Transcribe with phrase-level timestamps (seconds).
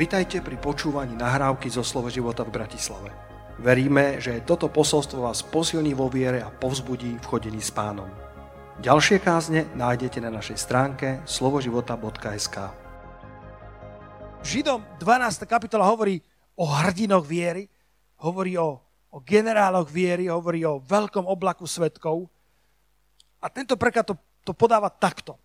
[0.00, 3.12] Vitajte pri počúvaní nahrávky zo Slovo života v Bratislave.
[3.60, 8.08] Veríme, že toto posolstvo vás posilní vo viere a povzbudí v chodení s pánom.
[8.80, 12.72] Ďalšie kázne nájdete na našej stránke slovoživota.sk
[14.40, 15.44] Židom 12.
[15.44, 16.16] kapitola hovorí
[16.56, 17.68] o hrdinoch viery,
[18.24, 18.80] hovorí o,
[19.12, 22.24] o generáloch viery, hovorí o veľkom oblaku svetkov.
[23.44, 24.16] A tento preklad to,
[24.48, 25.36] to podáva takto.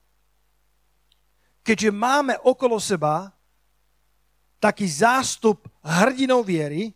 [1.60, 3.35] Keďže máme okolo seba
[4.60, 6.94] taký zástup hrdinov viery,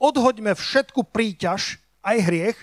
[0.00, 2.58] odhoďme všetku príťaž, aj hriech,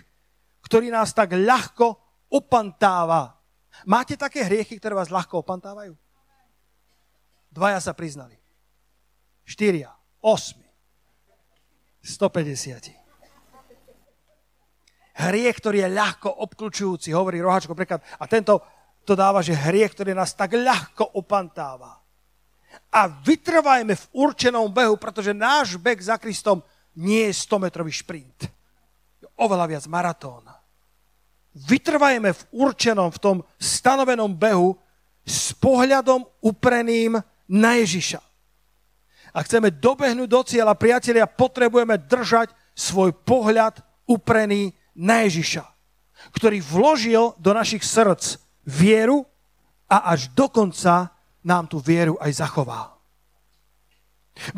[0.63, 1.99] ktorý nás tak ľahko
[2.31, 3.35] opantáva.
[3.83, 5.91] Máte také hriechy, ktoré vás ľahko opantávajú?
[7.51, 8.39] Dvaja sa priznali.
[9.43, 9.91] Štyria,
[10.23, 10.65] osmi,
[11.99, 12.95] 150.
[15.13, 18.02] Hriech, ktorý je ľahko obklúčujúci, hovorí Rohačko preklad.
[18.17, 18.63] A tento
[19.03, 22.02] to dáva, že hriech, ktorý nás tak ľahko opantáva
[22.94, 26.61] a vytrvajme v určenom behu, pretože náš beh za Kristom
[26.94, 28.45] nie je 100-metrový šprint.
[29.17, 30.45] Je oveľa viac maratón.
[31.58, 34.77] Vytrvajme v určenom, v tom stanovenom behu
[35.25, 37.17] s pohľadom upreným
[37.49, 38.21] na Ježiša.
[39.33, 45.66] A chceme dobehnúť do cieľa, priatelia, potrebujeme držať svoj pohľad uprený na Ježiša,
[46.38, 49.25] ktorý vložil do našich srdc vieru
[49.89, 51.09] a až do konca
[51.44, 52.95] nám tú vieru aj zachová.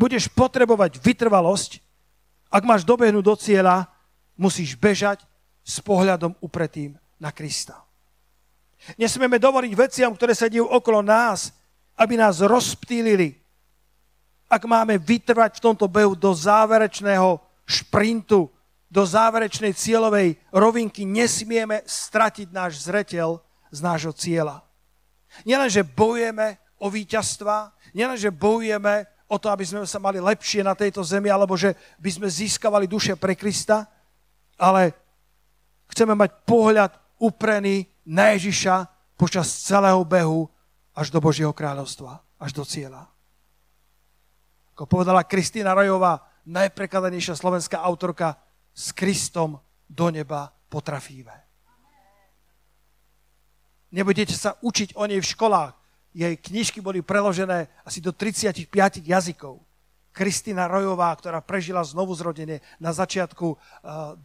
[0.00, 1.84] Budeš potrebovať vytrvalosť,
[2.48, 3.90] ak máš dobehnúť do cieľa,
[4.38, 5.20] musíš bežať
[5.66, 7.84] s pohľadom upretým na Krista.
[8.94, 11.50] Nesmieme dovoliť veciam, ktoré sa dejú okolo nás,
[11.98, 13.34] aby nás rozptýlili.
[14.46, 18.46] Ak máme vytrvať v tomto behu do záverečného šprintu,
[18.86, 23.42] do záverečnej cieľovej rovinky, nesmieme stratiť náš zreteľ
[23.74, 24.62] z nášho cieľa.
[25.42, 31.02] Nielenže bojujeme o víťazstva, nielenže bojujeme o to, aby sme sa mali lepšie na tejto
[31.02, 33.88] zemi, alebo že by sme získavali duše pre Krista,
[34.56, 34.94] ale
[35.90, 38.86] chceme mať pohľad uprený na Ježiša
[39.18, 40.46] počas celého behu
[40.94, 43.08] až do Božieho kráľovstva, až do cieľa.
[44.76, 48.36] Ako povedala Kristýna Rojová, najprekladanejšia slovenská autorka,
[48.76, 49.56] s Kristom
[49.88, 51.32] do neba potrafíme.
[53.96, 55.72] Nebudete sa učiť o nej v školách,
[56.16, 58.72] jej knižky boli preložené asi do 35
[59.04, 59.60] jazykov.
[60.16, 63.52] Kristina Rojová, ktorá prežila znovu zrodenie na začiatku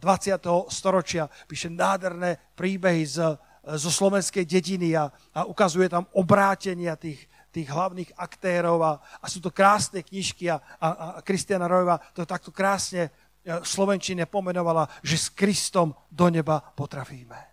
[0.00, 3.36] Eh, storočia, píše nádherné príbehy z, eh,
[3.76, 9.44] zo slovenskej dediny a, a ukazuje tam obrátenia tých, tých hlavných aktérov a, a sú
[9.44, 13.12] to krásne knižky a, a, a Kristiana Rojová to takto krásne
[13.44, 17.52] eh, v Slovenčine pomenovala, že s Kristom do neba potrafíme.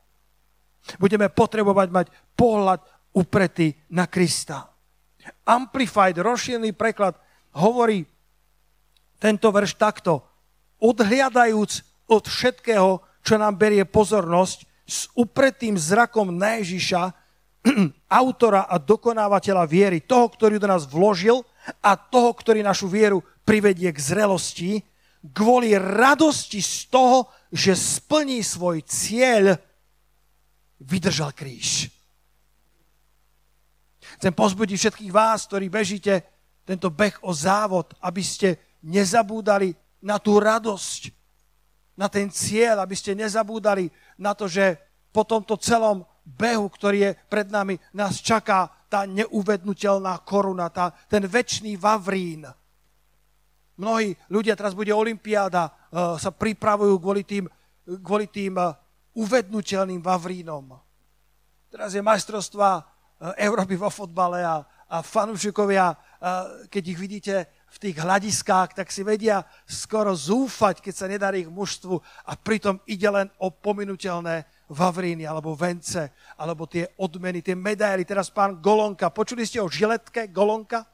[0.95, 2.07] Budeme potrebovať mať
[2.39, 2.81] pohľad
[3.13, 4.69] upretý na Krista.
[5.45, 7.17] Amplified, rozšírený preklad,
[7.57, 8.05] hovorí
[9.19, 10.23] tento verš takto.
[10.79, 11.71] Odhliadajúc
[12.09, 17.13] od všetkého, čo nám berie pozornosť, s upretým zrakom na Ježiša,
[18.23, 21.43] autora a dokonávateľa viery, toho, ktorý do nás vložil
[21.83, 24.81] a toho, ktorý našu vieru privedie k zrelosti,
[25.35, 29.59] kvôli radosti z toho, že splní svoj cieľ,
[30.79, 31.91] vydržal kríž.
[34.19, 36.19] Chcem pozbudiť všetkých vás, ktorí bežíte
[36.67, 39.71] tento beh o závod, aby ste nezabúdali
[40.03, 41.07] na tú radosť,
[41.95, 43.87] na ten cieľ, aby ste nezabúdali
[44.19, 44.75] na to, že
[45.15, 51.23] po tomto celom behu, ktorý je pred nami, nás čaká tá neuvednutelná koruna, tá, ten
[51.23, 52.43] väčší vavrín.
[53.79, 57.47] Mnohí ľudia, teraz bude olimpiáda, uh, sa pripravujú kvôli tým,
[58.03, 58.75] kvôli tým uh,
[59.15, 60.75] uvednutelným vavrínom.
[61.71, 65.97] Teraz je majstrovstvá Eh, Európy vo fotbale a, a fanúšikovia, eh,
[66.71, 67.35] keď ich vidíte
[67.69, 72.81] v tých hľadiskách, tak si vedia skoro zúfať, keď sa nedarí ich mužstvu a pritom
[72.89, 76.09] ide len o pominutelné vavríny alebo vence,
[76.39, 78.07] alebo tie odmeny, tie medaily.
[78.07, 80.87] Teraz pán Golonka, počuli ste o žiletke Golonka?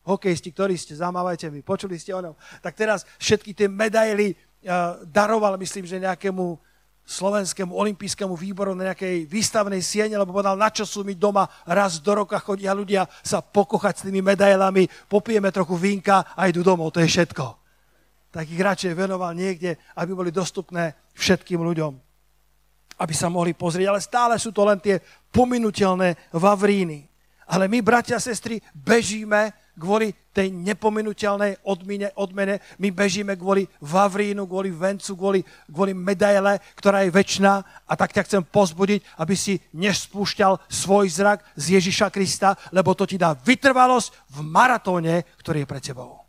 [0.00, 2.34] Hokejisti, ktorí ste, zamávajte mi, počuli ste o ňom.
[2.64, 6.56] Tak teraz všetky tie medaily uh, daroval, myslím, že nejakému
[7.06, 11.98] slovenskému olimpijskému výboru na nejakej výstavnej siene, lebo povedal, na čo sú mi doma, raz
[11.98, 16.94] do roka chodia ľudia sa pokochať s tými medailami, popijeme trochu vínka a idú domov,
[16.94, 17.60] to je všetko.
[18.30, 21.92] Tak ich radšej venoval niekde, aby boli dostupné všetkým ľuďom,
[23.02, 23.90] aby sa mohli pozrieť.
[23.90, 25.02] Ale stále sú to len tie
[25.34, 27.10] pominutelné vavríny.
[27.50, 29.50] Ale my, bratia a sestry, bežíme
[29.80, 32.60] kvôli tej nepominuteľnej odmene, odmene.
[32.76, 37.52] My bežíme kvôli Vavrínu, kvôli vencu, kvôli, kvôli medaile, ktorá je väčšiná.
[37.88, 43.08] A tak ťa chcem pozbudiť, aby si nespúšťal svoj zrak z Ježiša Krista, lebo to
[43.08, 46.19] ti dá vytrvalosť v maratóne, ktorý je pred tebou.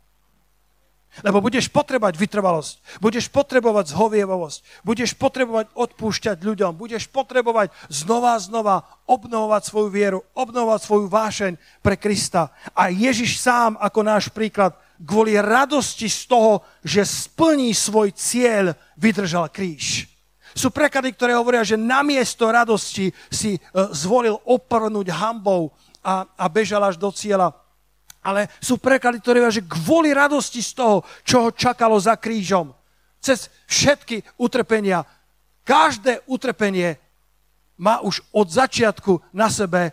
[1.20, 8.40] Lebo budeš potrebovať vytrvalosť, budeš potrebovať zhovievavosť, budeš potrebovať odpúšťať ľuďom, budeš potrebovať znova a
[8.40, 11.52] znova obnovovať svoju vieru, obnovovať svoju vášeň
[11.84, 12.48] pre Krista.
[12.72, 14.72] A Ježiš sám ako náš príklad
[15.04, 20.08] kvôli radosti z toho, že splní svoj cieľ, vydržal kríž.
[20.56, 23.60] Sú preklady, ktoré hovoria, že namiesto radosti si e,
[23.92, 25.72] zvolil oprnúť hambou
[26.04, 27.56] a, a bežal až do cieľa.
[28.22, 32.70] Ale sú preklady, ktoré hovoria, že kvôli radosti z toho, čo ho čakalo za krížom,
[33.18, 35.02] cez všetky utrpenia,
[35.66, 36.98] každé utrpenie
[37.78, 39.90] má už od začiatku na sebe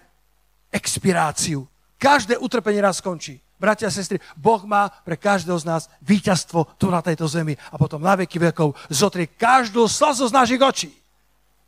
[0.70, 1.66] expiráciu.
[1.98, 3.42] Každé utrpenie raz skončí.
[3.60, 7.75] Bratia a sestry, Boh má pre každého z nás víťazstvo tu na tejto zemi a
[7.75, 10.96] potom na veky vekov zotrie každú z našich očí.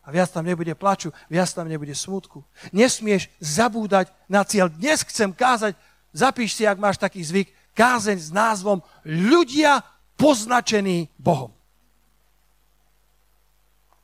[0.01, 2.41] A viac tam nebude plaču, viac tam nebude smutku.
[2.71, 4.71] Nesmieš zabúdať na cieľ.
[4.71, 5.75] Dnes chcem kázať
[6.11, 9.81] zapíš si, ak máš taký zvyk, kázeň s názvom Ľudia
[10.19, 11.51] poznačení Bohom.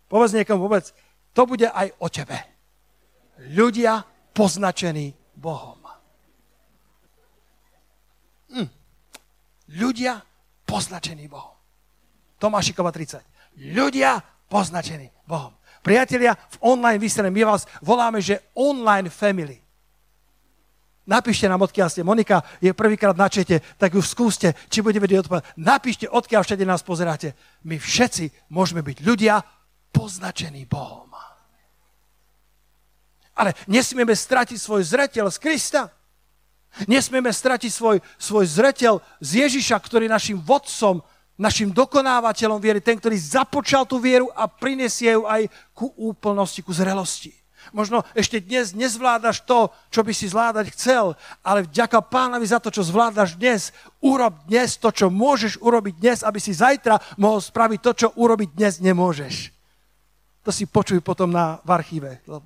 [0.08, 0.88] Povedz niekomu vôbec,
[1.36, 2.38] to bude aj o tebe.
[3.52, 4.02] Ľudia
[4.32, 5.78] poznačení Bohom.
[8.56, 8.70] Hm.
[9.76, 10.24] Ľudia
[10.64, 11.54] poznačení Bohom.
[12.40, 13.22] Tomášikova 30.
[13.76, 15.54] Ľudia poznačení Bohom.
[15.84, 19.67] Priatelia, v online vysielaní my vás voláme, že online family.
[21.08, 22.04] Napíšte nám, odkiaľ ste.
[22.04, 25.56] Monika je prvýkrát na čete, tak ju skúste, či bude vedieť odpovedať.
[25.56, 27.32] Napíšte, odkiaľ všade nás pozeráte.
[27.64, 29.40] My všetci môžeme byť ľudia
[29.96, 31.08] poznačení Bohom.
[33.38, 35.82] Ale nesmieme stratiť svoj zretel z Krista.
[36.90, 41.00] Nesmieme stratiť svoj, svoj zretel z Ježiša, ktorý našim vodcom,
[41.38, 46.74] našim dokonávateľom viery, ten, ktorý započal tú vieru a prinesie ju aj ku úplnosti, ku
[46.74, 47.32] zrelosti.
[47.76, 52.72] Možno ešte dnes nezvládaš to, čo by si zvládať chcel, ale vďaka pánovi za to,
[52.72, 57.80] čo zvládaš dnes, urob dnes to, čo môžeš urobiť dnes, aby si zajtra mohol spraviť
[57.84, 59.56] to, čo urobiť dnes nemôžeš.
[60.48, 62.24] To si počuj potom na, v archíve.
[62.24, 62.40] To,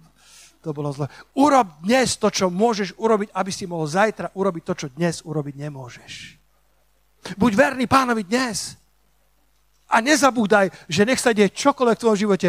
[0.74, 1.06] bolo zle.
[1.38, 5.56] Urob dnes to, čo môžeš urobiť, aby si mohol zajtra urobiť to, čo dnes urobiť
[5.58, 6.14] nemôžeš.
[7.38, 8.78] Buď verný pánovi dnes.
[9.92, 12.48] A nezabúdaj, že nech sa deje čokoľvek v tvojom živote,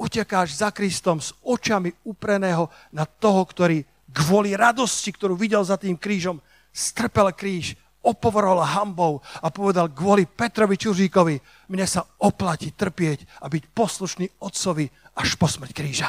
[0.00, 6.00] utekáš za Kristom s očami upreného na toho, ktorý kvôli radosti, ktorú videl za tým
[6.00, 6.40] krížom,
[6.72, 11.36] strpel kríž, opovrhol hambou a povedal kvôli Petrovi Čuříkovi,
[11.68, 14.88] mne sa oplatí trpieť a byť poslušný otcovi
[15.20, 16.08] až po smrť kríža.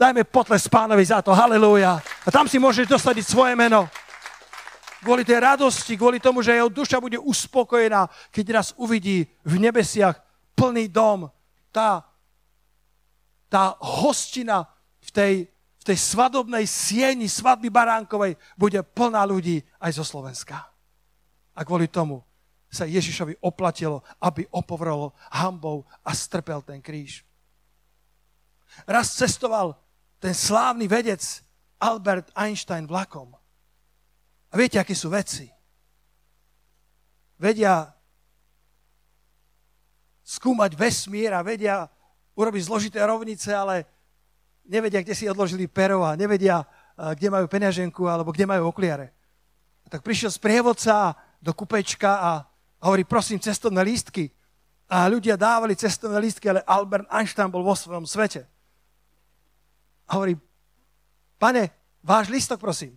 [0.00, 2.00] Dajme potles pánovi za to, halleluja.
[2.00, 3.88] A tam si môžeš dostať svoje meno.
[5.00, 10.20] Kvôli tej radosti, kvôli tomu, že jeho duša bude uspokojená, keď raz uvidí v nebesiach
[10.56, 11.32] plný dom.
[11.72, 12.04] Tá
[13.46, 14.66] tá hostina
[15.02, 20.66] v tej, v tej svadobnej sieni svadby baránkovej bude plná ľudí aj zo Slovenska.
[21.56, 22.20] A kvôli tomu
[22.66, 27.22] sa Ježišovi oplatilo, aby opovrol hambou a strpel ten kríž.
[28.84, 29.78] Raz cestoval
[30.20, 31.22] ten slávny vedec
[31.80, 33.32] Albert Einstein vlakom.
[34.50, 35.48] A viete, aké sú veci?
[37.36, 37.88] Vedia
[40.26, 41.86] skúmať vesmír a vedia
[42.36, 43.88] urobiť zložité rovnice, ale
[44.68, 46.62] nevedia, kde si odložili pero a nevedia,
[46.96, 49.10] kde majú peňaženku alebo kde majú okliare.
[49.84, 52.30] A tak prišiel sprievodca do kupečka a
[52.84, 54.28] hovorí, prosím, cestovné lístky.
[54.86, 58.46] A ľudia dávali cestovné lístky, ale Albert Einstein bol vo svojom svete.
[60.06, 60.38] A hovorí,
[61.38, 61.70] pane,
[62.02, 62.94] váš lístok, prosím.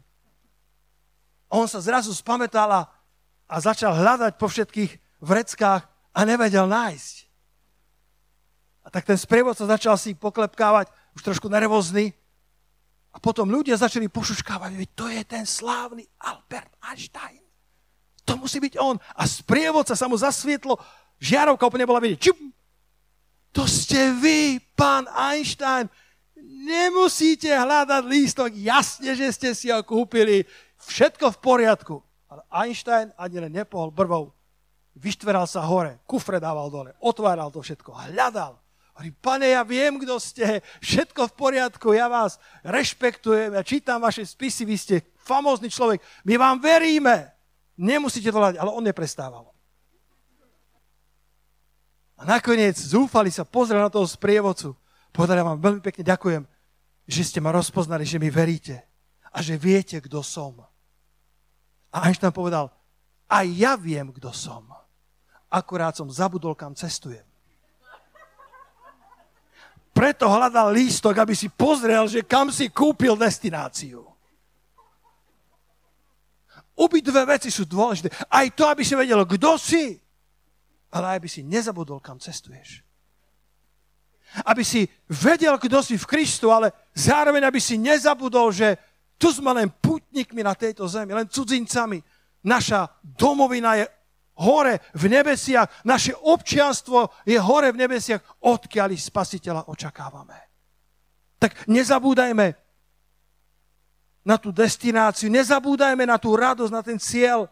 [1.49, 5.81] A on sa zrazu spametal a začal hľadať po všetkých vreckách
[6.13, 7.28] a nevedel nájsť.
[8.83, 12.15] A tak ten sprievodca začal si poklepkávať, už trošku nervózny.
[13.09, 17.41] A potom ľudia začali pošuškávať, veď to je ten slávny Albert Einstein.
[18.29, 19.01] To musí byť on.
[19.17, 20.77] A sprievodca sa mu zasvietlo,
[21.17, 22.19] žiarovka úplne bola vidieť.
[22.21, 22.37] Čup!
[23.57, 25.89] To ste vy, pán Einstein.
[26.37, 28.53] Nemusíte hľadať lístok.
[28.53, 30.45] Jasne, že ste si ho kúpili.
[30.85, 31.95] Všetko v poriadku.
[32.29, 34.37] Ale Einstein ani len nepohol brvou.
[34.99, 38.59] Vyštveral sa hore, kufre dával dole, otváral to všetko, hľadal.
[38.99, 42.35] Hovorí, pane, ja viem, kto ste, všetko v poriadku, ja vás
[42.67, 47.31] rešpektujem, ja čítam vaše spisy, vy ste famózny človek, my vám veríme.
[47.79, 49.55] Nemusíte to hľadať, ale on neprestával.
[52.19, 54.75] A nakoniec zúfali sa, pozrel na toho sprievodcu.
[55.15, 56.43] Povedali, ja vám veľmi pekne ďakujem,
[57.07, 58.83] že ste ma rozpoznali, že mi veríte
[59.31, 60.59] a že viete, kto som.
[61.95, 62.67] A Einstein povedal,
[63.31, 64.67] a ja viem, kto som.
[65.47, 67.28] Akurát som zabudol, kam cestujem.
[69.99, 74.07] Preto hľadal lístok, aby si pozrel, že kam si kúpil destináciu.
[76.79, 78.07] Obidve veci sú dôležité.
[78.31, 79.99] Aj to, aby si vedel, kto si,
[80.95, 82.79] ale aby si nezabudol, kam cestuješ.
[84.47, 88.79] Aby si vedel, kto si v Kristu, ale zároveň, aby si nezabudol, že
[89.19, 91.99] tu sme len putníkmi na tejto zemi, len cudzincami.
[92.47, 93.83] Naša domovina je
[94.39, 100.39] hore v nebesiach, naše občianstvo je hore v nebesiach, odkiaľ spasiteľa očakávame.
[101.39, 102.55] Tak nezabúdajme
[104.23, 107.47] na tú destináciu, nezabúdajme na tú radosť, na ten cieľ,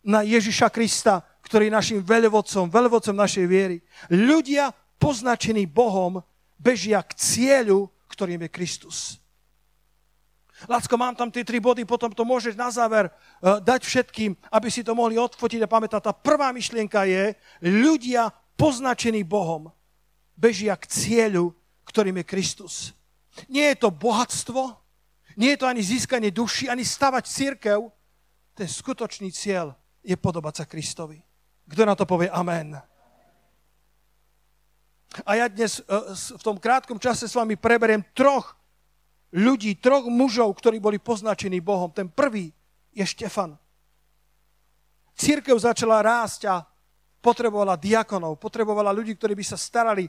[0.00, 3.76] na Ježiša Krista, ktorý je našim veľvodcom, veľvodcom našej viery.
[4.12, 6.20] Ľudia poznačení Bohom
[6.60, 8.96] bežia k cieľu, ktorým je Kristus.
[10.68, 14.68] Lacko, mám tam tie tri body, potom to môžeš na záver uh, dať všetkým, aby
[14.68, 16.00] si to mohli odfotiť a pamätať.
[16.04, 17.32] Tá prvá myšlienka je,
[17.64, 18.28] ľudia
[18.60, 19.72] poznačení Bohom
[20.36, 21.56] bežia k cieľu,
[21.88, 22.74] ktorým je Kristus.
[23.48, 24.76] Nie je to bohatstvo,
[25.40, 27.88] nie je to ani získanie duši, ani stavať církev.
[28.52, 29.72] Ten skutočný cieľ
[30.04, 31.24] je podobať sa Kristovi.
[31.64, 32.76] Kto na to povie amen?
[35.24, 38.59] A ja dnes uh, v tom krátkom čase s vami preberiem troch
[39.30, 41.90] ľudí, troch mužov, ktorí boli poznačení Bohom.
[41.90, 42.50] Ten prvý
[42.90, 43.54] je Štefan.
[45.14, 46.64] Církev začala rásť a
[47.20, 50.08] potrebovala diakonov, potrebovala ľudí, ktorí by sa starali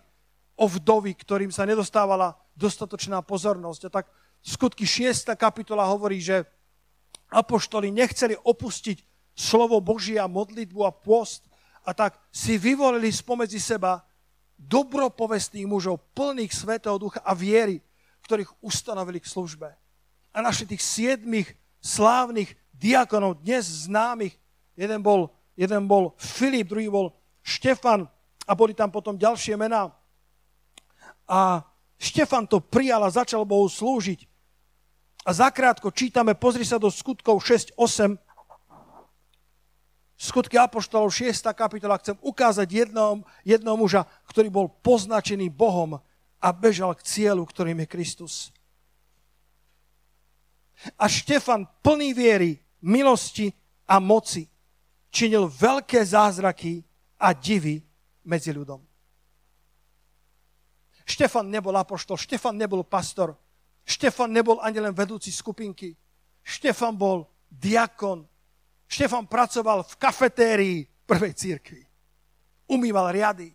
[0.55, 3.81] o vdovy, ktorým sa nedostávala dostatočná pozornosť.
[3.87, 4.05] A tak
[4.39, 5.35] skutky 6.
[5.35, 6.47] kapitola hovorí, že
[7.31, 9.03] apoštoli nechceli opustiť
[9.35, 11.47] slovo Božia, modlitbu a post
[11.87, 14.03] a tak si vyvolili spomedzi seba
[14.61, 17.81] dobropovestných mužov, plných svetého ducha a viery,
[18.31, 19.75] ktorých ustanovili k službe.
[20.31, 21.51] A našli tých siedmých
[21.83, 24.39] slávnych diakonov, dnes známych.
[24.79, 27.11] Jeden bol, jeden bol Filip, druhý bol
[27.43, 28.07] Štefan
[28.47, 29.91] a boli tam potom ďalšie mená.
[31.27, 31.59] A
[31.99, 34.23] Štefan to prijal a začal Bohu slúžiť.
[35.27, 38.15] A zakrátko čítame, pozri sa do skutkov 6.8,
[40.21, 41.33] Skutky Apoštolov 6.
[41.51, 45.97] kapitola chcem ukázať jednom, jednom muža, ktorý bol poznačený Bohom
[46.41, 48.33] a bežal k cieľu, ktorým je Kristus.
[50.97, 53.53] A Štefan plný viery, milosti
[53.85, 54.49] a moci
[55.13, 56.81] činil veľké zázraky
[57.21, 57.77] a divy
[58.25, 58.81] medzi ľudom.
[61.05, 63.37] Štefan nebol apoštol, Štefan nebol pastor,
[63.85, 65.93] Štefan nebol ani len vedúci skupinky.
[66.41, 68.25] Štefan bol diakon.
[68.89, 71.81] Štefan pracoval v kafetérii prvej církvy.
[72.71, 73.51] Umýval riady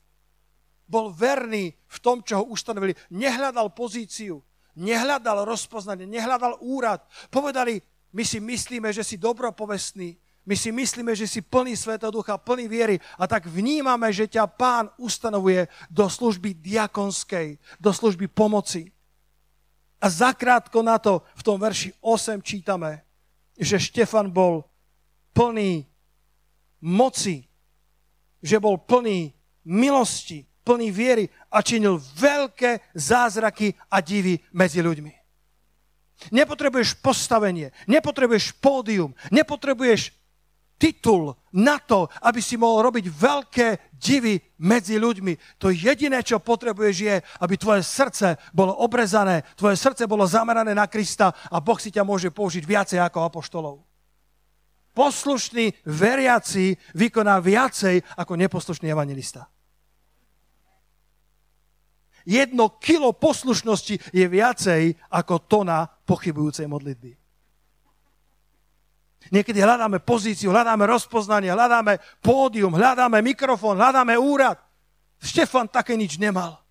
[0.87, 2.95] bol verný v tom, čo ho ustanovili.
[3.11, 4.41] Nehľadal pozíciu,
[4.79, 7.03] nehľadal rozpoznanie, nehľadal úrad.
[7.29, 7.83] Povedali,
[8.15, 10.17] my si myslíme, že si dobropovestný,
[10.47, 14.47] my si myslíme, že si plný Svetého Ducha, plný viery a tak vnímame, že ťa
[14.47, 18.95] Pán ustanovuje do služby diakonskej, do služby pomoci.
[19.99, 23.03] A zakrátko na to v tom verši 8 čítame,
[23.59, 24.63] že Štefan bol
[25.35, 25.83] plný
[26.79, 27.43] moci,
[28.39, 29.35] že bol plný
[29.67, 35.15] milosti, plný viery a činil veľké zázraky a divy medzi ľuďmi.
[36.35, 40.11] Nepotrebuješ postavenie, nepotrebuješ pódium, nepotrebuješ
[40.77, 45.61] titul na to, aby si mohol robiť veľké divy medzi ľuďmi.
[45.63, 50.89] To jediné, čo potrebuješ je, aby tvoje srdce bolo obrezané, tvoje srdce bolo zamerané na
[50.91, 53.77] Krista a Boh si ťa môže použiť viacej ako apoštolov.
[54.97, 59.49] Poslušný veriaci vykoná viacej ako neposlušný evangelista
[62.27, 67.15] jedno kilo poslušnosti je viacej ako tona pochybujúcej modlitby.
[69.31, 74.59] Niekedy hľadáme pozíciu, hľadáme rozpoznanie, hľadáme pódium, hľadáme mikrofón, hľadáme úrad.
[75.19, 76.63] Štefan také nič nemal.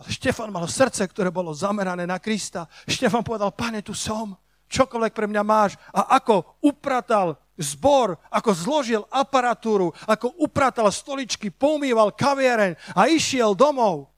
[0.00, 2.68] Ale Štefan mal srdce, ktoré bolo zamerané na Krista.
[2.88, 4.36] Štefan povedal, pane, tu som,
[4.68, 5.80] čokoľvek pre mňa máš.
[5.96, 14.10] A ako upratal zbor, ako zložil aparatúru, ako upratal stoličky, pomýval kaviareň a išiel domov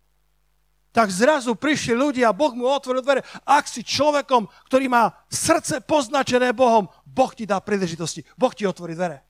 [0.92, 3.24] tak zrazu prišli ľudia a Boh mu otvoril dvere.
[3.48, 8.22] Ak si človekom, ktorý má srdce poznačené Bohom, Boh ti dá príležitosti.
[8.36, 9.24] Boh ti otvorí dvere.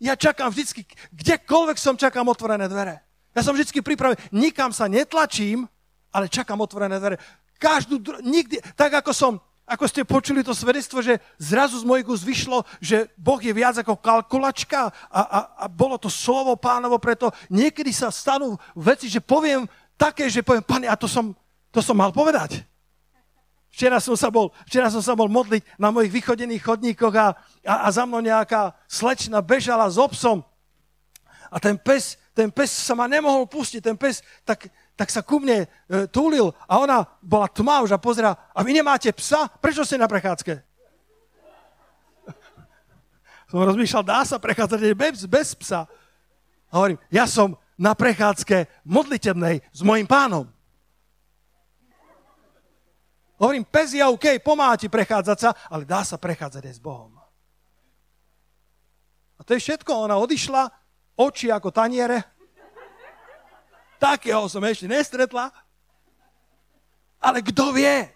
[0.00, 3.04] Ja čakám vždycky, kdekoľvek som čakám otvorené dvere.
[3.36, 5.68] Ja som vždycky pripravený, nikam sa netlačím,
[6.08, 7.20] ale čakám otvorené dvere.
[7.60, 9.32] Každú, nikdy, tak ako som,
[9.68, 13.76] ako ste počuli to svedectvo, že zrazu z mojich úst vyšlo, že Boh je viac
[13.78, 19.22] ako kalkulačka a, a, a bolo to slovo pánovo, preto niekedy sa stanú veci, že
[19.22, 19.68] poviem
[20.00, 21.36] také, že poviem, pane, a to som,
[21.68, 22.64] to som mal povedať.
[23.70, 27.74] Včera som sa bol, včera som sa bol modliť na mojich vychodených chodníkoch a, a,
[27.86, 30.42] a za mnou nejaká slečna bežala s obsom.
[31.52, 34.66] A ten pes, ten pes sa ma nemohol pustiť, ten pes tak,
[34.98, 38.74] tak sa ku mne e, túlil a ona bola tmá už a pozera, a vy
[38.74, 39.46] nemáte psa?
[39.46, 40.58] Prečo ste na prechádzke?
[43.50, 45.86] Som rozmýšľal, dá sa prechádzať bez, bez psa.
[46.70, 50.44] A hovorím, ja som na prechádzke modlitebnej s mojim pánom.
[53.40, 57.16] Hovorím, pes je OK, pomáha ti prechádzať sa, ale dá sa prechádzať aj s Bohom.
[59.36, 60.04] A to je všetko.
[60.04, 60.68] Ona odišla,
[61.16, 62.20] oči ako taniere.
[63.96, 65.48] Takého som ešte nestretla.
[67.16, 68.12] Ale kto vie?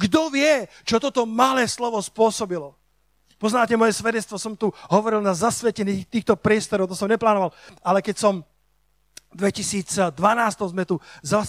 [0.00, 2.72] Kto vie, čo toto malé slovo spôsobilo?
[3.36, 7.52] Poznáte moje svedectvo, som tu hovoril na zasvetených týchto priestorov, to som neplánoval,
[7.84, 8.34] ale keď som
[9.28, 10.16] 2012
[10.72, 10.96] sme tu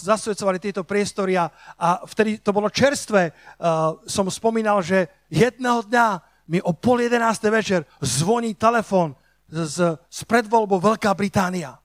[0.04, 1.48] zasvedcovali tieto priestory a,
[1.80, 3.32] a vtedy to bolo čerstvé.
[3.56, 6.08] Uh, som spomínal, že jedného dňa
[6.52, 9.16] mi o pol jedenáste večer zvoní telefon
[9.48, 11.80] z, z predvoľbou Veľká Británia.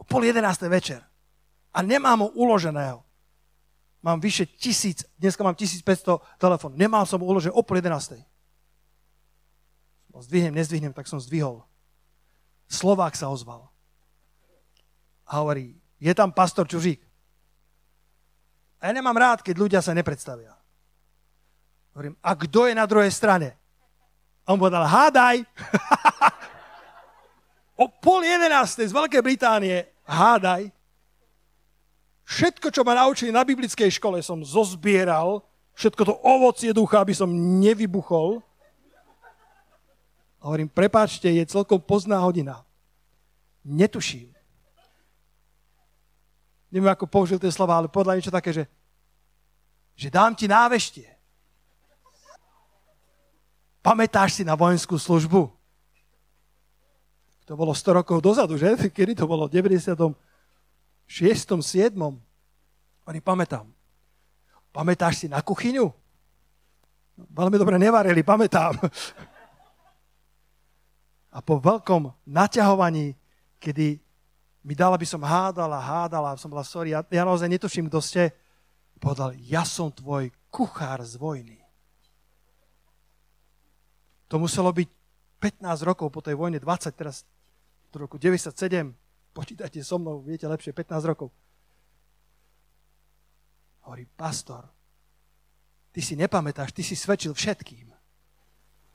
[0.00, 1.04] O pol jedenáste večer.
[1.76, 3.04] A nemám ho uloženého.
[4.00, 6.72] Mám vyše tisíc, dneska mám 1500 telefón.
[6.72, 8.24] Nemal som ho uložený o pol jedenástej.
[10.16, 11.60] Zdvihnem, nezdvihnem, tak som zdvihol.
[12.72, 13.68] Slovák sa ozval
[15.26, 17.02] a hovorí, je tam pastor Čužík.
[18.80, 20.54] A ja nemám rád, keď ľudia sa nepredstavia.
[21.96, 23.56] Hovorím, a kto je na druhej strane?
[24.46, 25.42] A on povedal, hádaj.
[27.82, 30.70] o pol jedenástej z Veľkej Británie, hádaj.
[32.26, 35.40] Všetko, čo ma naučili na biblickej škole, som zozbieral.
[35.72, 38.44] Všetko to ovocie ducha, aby som nevybuchol.
[40.38, 42.60] A hovorím, prepáčte, je celkom pozná hodina.
[43.64, 44.35] Netuším,
[46.70, 48.64] neviem, ako použil tie slova, ale podľa niečo také, že,
[49.94, 51.08] že dám ti náveštie.
[53.82, 55.46] Pamätáš si na vojenskú službu?
[57.46, 58.74] To bolo 100 rokov dozadu, že?
[58.96, 59.46] Kedy to bolo?
[59.46, 60.18] V 96.
[61.06, 61.94] 7.
[63.06, 63.70] Oni pamätám.
[64.74, 65.86] Pamätáš si na kuchyňu?
[67.16, 68.76] Veľmi dobre nevarili, pamätám.
[71.36, 73.12] A po veľkom naťahovaní,
[73.60, 74.00] kedy
[74.66, 78.34] mi dal, aby som hádala, hádala, som bola sorry, ja, ja naozaj netuším, kto ste.
[78.98, 81.62] Povedal, ja som tvoj kuchár z vojny.
[84.26, 84.88] To muselo byť
[85.38, 87.22] 15 rokov po tej vojne, 20 teraz,
[87.94, 88.90] do roku 97,
[89.30, 91.30] počítajte so mnou, viete lepšie, 15 rokov.
[93.86, 94.66] Hovorí, pastor,
[95.94, 97.86] ty si nepamätáš, ty si svedčil všetkým,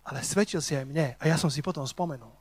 [0.04, 2.36] ale svedčil si aj mne a ja som si potom spomenul.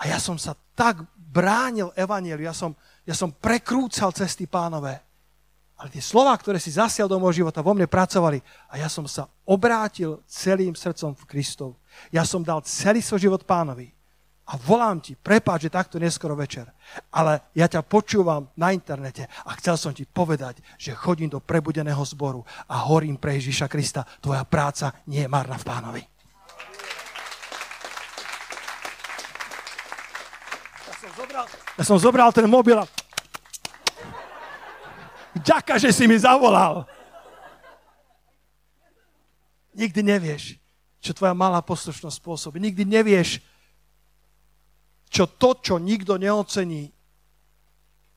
[0.00, 1.04] A ja som sa tak
[1.36, 2.72] bránil evanieliu, ja som,
[3.04, 5.04] ja som prekrúcal cesty pánové.
[5.76, 8.40] Ale tie slova, ktoré si zasial do môjho života, vo mne pracovali
[8.72, 11.76] a ja som sa obrátil celým srdcom v Kristov.
[12.08, 13.92] Ja som dal celý svoj život pánovi.
[14.46, 16.70] A volám ti, prepáč, že takto neskoro večer,
[17.10, 21.98] ale ja ťa počúvam na internete a chcel som ti povedať, že chodím do prebudeného
[22.06, 24.06] zboru a horím pre Ježiša Krista.
[24.22, 26.02] Tvoja práca nie je marná v pánovi.
[31.76, 32.88] Ja som zobral ten mobil a...
[35.36, 36.88] Ďaká, že si mi zavolal.
[39.76, 40.56] Nikdy nevieš,
[41.04, 42.56] čo tvoja malá poslušnosť spôsobí.
[42.56, 43.44] Nikdy nevieš,
[45.12, 46.88] čo to, čo nikto neocení,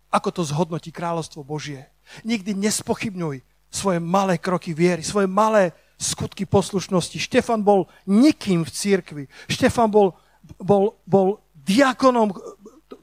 [0.10, 1.92] ako to zhodnotí kráľovstvo Božie.
[2.24, 7.20] Nikdy nespochybňuj svoje malé kroky viery, svoje malé skutky poslušnosti.
[7.20, 9.24] Štefan bol nikým v církvi.
[9.52, 10.16] Štefan bol,
[10.58, 12.34] bol, bol diakonom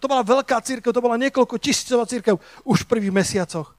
[0.06, 3.74] to bola veľká církev, to bola niekoľko tisícová církev už v prvých mesiacoch.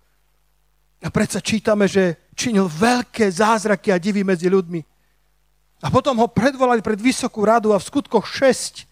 [1.00, 4.84] A predsa čítame, že činil veľké zázraky a divy medzi ľuďmi.
[5.80, 8.84] A potom ho predvolali pred vysokú radu a v skutkoch 6,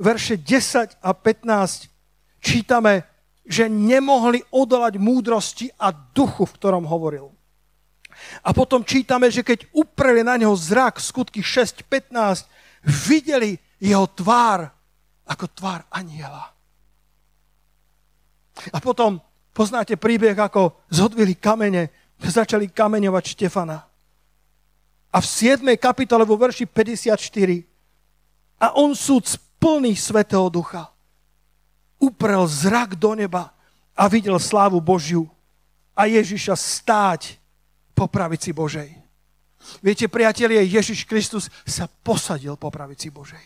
[0.00, 1.92] verše 10 a 15
[2.40, 3.04] čítame,
[3.44, 7.28] že nemohli odolať múdrosti a duchu, v ktorom hovoril.
[8.40, 12.48] A potom čítame, že keď upreli na neho zrak, skutky 6.15,
[12.80, 14.72] videli jeho tvár
[15.28, 16.57] ako tvár aniela.
[18.72, 19.22] A potom
[19.58, 21.90] poznáte príbeh, ako zhodvili kamene,
[22.22, 23.78] začali kameňovať Štefana.
[25.08, 25.64] A v 7.
[25.80, 27.18] kapitole vo verši 54
[28.62, 29.24] a on súd
[29.58, 30.92] plný Svetého Ducha
[31.98, 33.50] uprel zrak do neba
[33.96, 35.26] a videl slávu Božiu
[35.96, 37.40] a Ježiša stáť
[37.96, 38.94] po pravici Božej.
[39.82, 43.42] Viete, priatelie, Ježiš Kristus sa posadil po pravici Božej.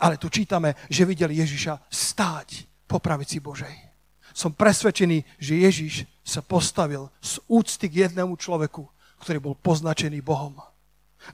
[0.00, 3.89] Ale tu čítame, že videl Ježiša stáť po pravici Božej
[4.32, 8.86] som presvedčený, že Ježiš sa postavil z úcty k jednému človeku,
[9.20, 10.56] ktorý bol poznačený Bohom.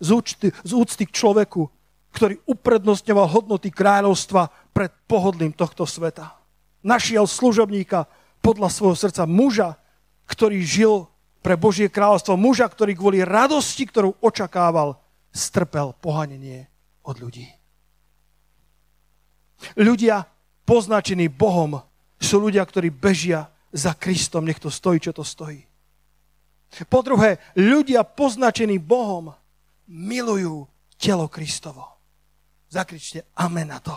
[0.02, 1.68] Z úcty, z úcty k človeku,
[2.16, 6.32] ktorý uprednostňoval hodnoty kráľovstva pred pohodlím tohto sveta.
[6.80, 8.08] Našiel služobníka
[8.40, 9.76] podľa svojho srdca, muža,
[10.24, 10.94] ktorý žil
[11.44, 14.98] pre Božie kráľovstvo, muža, ktorý kvôli radosti, ktorú očakával,
[15.30, 16.66] strpel pohanenie
[17.04, 17.46] od ľudí.
[19.76, 20.26] Ľudia
[20.66, 21.80] poznačení Bohom
[22.16, 25.60] sú ľudia, ktorí bežia za Kristom, nech to stojí, čo to stojí.
[26.88, 29.32] Po druhé, ľudia poznačení Bohom
[29.86, 30.66] milujú
[30.98, 31.96] telo Kristovo.
[32.66, 33.94] Zakričte amen na to.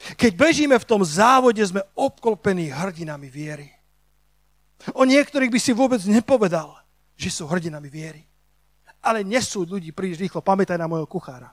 [0.00, 3.68] Keď bežíme v tom závode, sme obklopení hrdinami viery.
[4.96, 6.72] O niektorých by si vôbec nepovedal,
[7.20, 8.24] že sú hrdinami viery.
[9.04, 10.40] Ale nesú ľudí príliš rýchlo.
[10.40, 11.52] Pamätaj na môjho kuchára.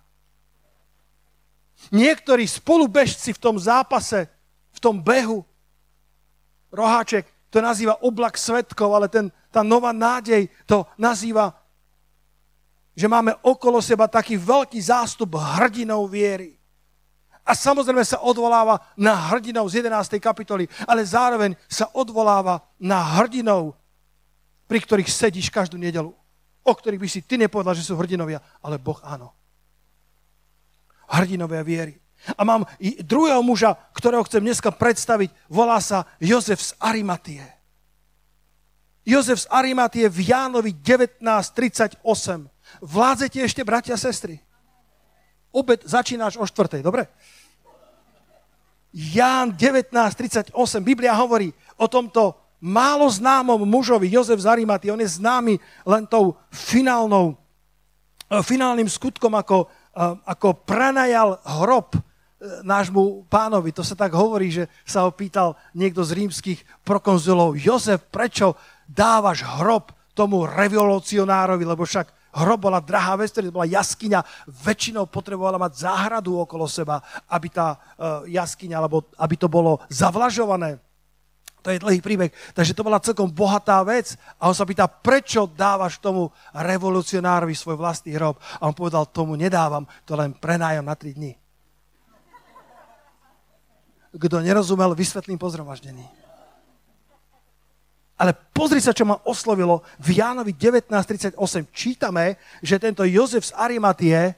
[1.92, 4.32] Niektorí spolubežci v tom zápase,
[4.78, 5.42] v tom behu,
[6.70, 11.58] roháček to nazýva oblak svetkov, ale ten, tá nová nádej to nazýva,
[12.94, 16.58] že máme okolo seba taký veľký zástup hrdinov viery.
[17.48, 20.20] A samozrejme sa odvoláva na hrdinov z 11.
[20.20, 23.74] kapitoly, ale zároveň sa odvoláva na hrdinov,
[24.68, 26.12] pri ktorých sedíš každú nedelu.
[26.68, 29.32] O ktorých by si ty nepovedal, že sú hrdinovia, ale Boh áno.
[31.08, 31.96] Hrdinovia viery.
[32.36, 32.68] A mám
[33.06, 35.32] druhého muža, ktorého chcem dneska predstaviť.
[35.48, 37.46] Volá sa Jozef z Arimatie.
[39.08, 42.04] Jozef z Arimatie v Jánovi 19.38.
[42.84, 44.44] Vládzete ešte, bratia a sestry?
[45.56, 47.08] Obed začínáš o štvrtej, dobre?
[48.92, 50.52] Ján 19.38.
[50.84, 54.92] Biblia hovorí o tomto málo známom mužovi, Jozef z Arimatie.
[54.92, 57.38] On je známy len tou finálnou,
[58.28, 61.96] eh, finálnym skutkom, ako, eh, ako pranajal hrob
[62.42, 63.74] nášmu pánovi.
[63.74, 67.58] To sa tak hovorí, že sa ho pýtal niekto z rímskych prokonzulov.
[67.58, 68.54] Jozef, prečo
[68.86, 75.58] dávaš hrob tomu revolucionárovi, lebo však hrob bola drahá vec, ktorá bola jaskyňa, väčšinou potrebovala
[75.58, 80.78] mať záhradu okolo seba, aby tá uh, jaskyňa, alebo aby to bolo zavlažované.
[81.66, 82.32] To je dlhý príbeh.
[82.54, 84.14] Takže to bola celkom bohatá vec.
[84.38, 88.38] A on sa pýta, prečo dávaš tomu revolucionárovi svoj vlastný hrob?
[88.62, 91.34] A on povedal, tomu nedávam, to len prenájam na tri dní
[94.16, 96.06] kto nerozumel, vysvetlím po zhromaždení.
[98.18, 99.86] Ale pozri sa, čo ma oslovilo.
[100.02, 101.38] V Jánovi 19.38
[101.70, 104.34] čítame, že tento Jozef z Arimatie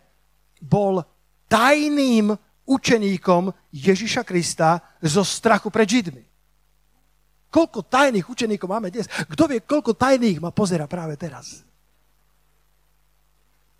[0.59, 0.99] bol
[1.47, 2.35] tajným
[2.67, 6.23] učeníkom Ježiša Krista zo strachu pred Židmi.
[7.49, 9.09] Koľko tajných učeníkov máme dnes?
[9.09, 11.65] Kto vie, koľko tajných ma pozera práve teraz?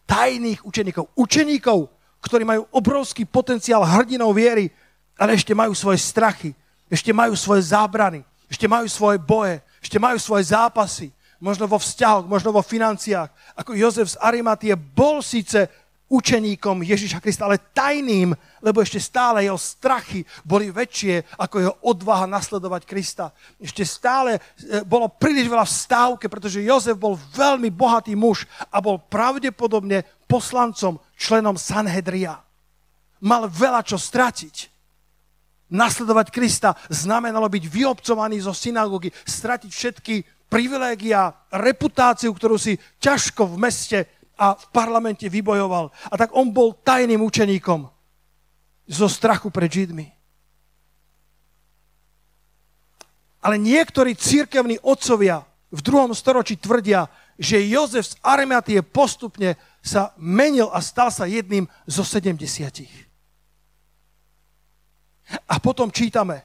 [0.10, 1.14] Tajných učeníkov.
[1.14, 1.86] Učeníkov,
[2.24, 4.74] ktorí majú obrovský potenciál hrdinou viery,
[5.20, 6.56] ale ešte majú svoje strachy,
[6.88, 11.12] ešte majú svoje zábrany, ešte majú svoje boje, ešte majú svoje zápasy,
[11.44, 13.28] možno vo vzťahoch, možno vo financiách.
[13.60, 15.68] Ako Jozef z Arimatie bol síce
[16.10, 18.34] učeníkom Ježiša Krista, ale tajným,
[18.66, 23.30] lebo ešte stále jeho strachy boli väčšie ako jeho odvaha nasledovať Krista.
[23.62, 28.82] Ešte stále e, bolo príliš veľa v stávke, pretože Jozef bol veľmi bohatý muž a
[28.82, 32.42] bol pravdepodobne poslancom, členom Sanhedria.
[33.22, 34.79] Mal veľa čo stratiť.
[35.70, 40.16] Nasledovať Krista znamenalo byť vyobcovaný zo synagógy, stratiť všetky
[40.50, 44.00] privilégia, reputáciu, ktorú si ťažko v meste
[44.34, 45.94] a v parlamente vybojoval.
[46.10, 47.86] A tak on bol tajným učeníkom
[48.90, 50.08] zo strachu pred Židmi.
[53.40, 57.08] Ale niektorí církevní otcovia v druhom storočí tvrdia,
[57.40, 63.09] že Jozef z Arimatie postupne sa menil a stal sa jedným zo sedemdesiatich.
[65.50, 66.42] A potom čítame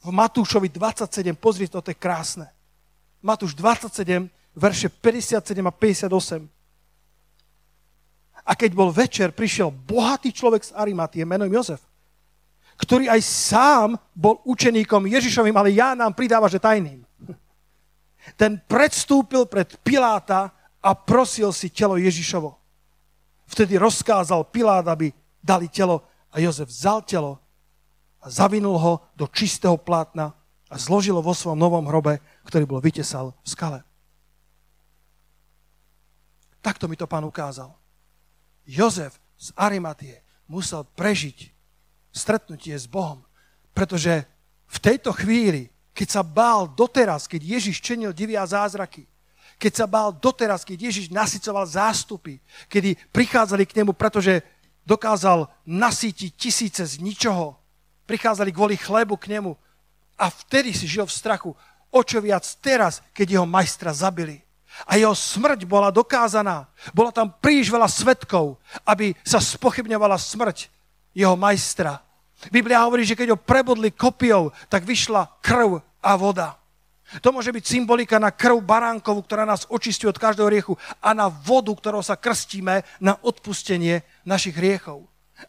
[0.00, 2.48] v Matúšovi 27, pozri to, to je krásne.
[3.20, 6.48] Matúš 27, verše 57 a 58.
[8.40, 11.84] A keď bol večer, prišiel bohatý človek z Arimatie, menom Jozef,
[12.80, 17.04] ktorý aj sám bol učeníkom Ježišovým, ale ja nám pridáva, že tajným.
[18.40, 20.48] Ten predstúpil pred Piláta
[20.80, 22.56] a prosil si telo Ježišovo.
[23.52, 27.40] Vtedy rozkázal Pilát, aby dali telo a Jozef vzal telo
[28.20, 30.36] a zavinul ho do čistého plátna
[30.70, 33.80] a zložil vo svojom novom hrobe, ktorý bol vytesal v skale.
[36.60, 37.72] Takto mi to pán ukázal.
[38.68, 41.48] Jozef z Arimatie musel prežiť
[42.12, 43.24] stretnutie s Bohom,
[43.72, 44.28] pretože
[44.70, 49.08] v tejto chvíli, keď sa bál doteraz, keď Ježiš činil divia zázraky,
[49.60, 54.40] keď sa bál doteraz, keď Ježiš nasycoval zástupy, kedy prichádzali k nemu, pretože
[54.86, 57.56] dokázal nasítiť tisíce z ničoho.
[58.06, 59.54] Prichádzali kvôli chlebu k nemu
[60.18, 61.50] a vtedy si žil v strachu.
[61.90, 64.42] O čo viac teraz, keď jeho majstra zabili.
[64.86, 66.70] A jeho smrť bola dokázaná.
[66.94, 70.70] Bola tam príliš veľa svetkov, aby sa spochybňovala smrť
[71.10, 71.98] jeho majstra.
[72.48, 76.56] Biblia hovorí, že keď ho prebodli kopiou, tak vyšla krv a voda.
[77.18, 81.26] To môže byť symbolika na krv baránkovú, ktorá nás očistí od každého riechu a na
[81.26, 85.06] vodu, ktorou sa krstíme na odpustenie našich riechov.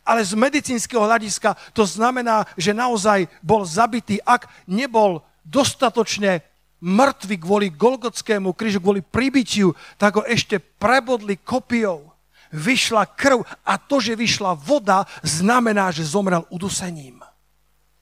[0.08, 6.40] Ale z medicínskeho hľadiska to znamená, že naozaj bol zabitý, ak nebol dostatočne
[6.82, 12.10] mŕtvy kvôli Golgotskému krížu, kvôli pribytiu, tak ho ešte prebodli kopiou.
[12.52, 17.24] Vyšla krv a to, že vyšla voda, znamená, že zomrel udusením.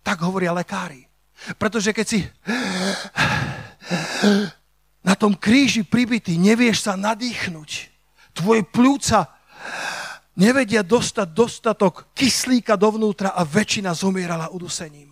[0.02, 1.06] Tak hovoria lekári.
[1.60, 2.26] Pretože keď si
[5.06, 7.70] na tom kríži pribitý, nevieš sa nadýchnuť.
[8.34, 9.30] Tvoje plúca
[10.38, 15.10] nevedia dostať dostatok kyslíka dovnútra a väčšina zomierala udusením.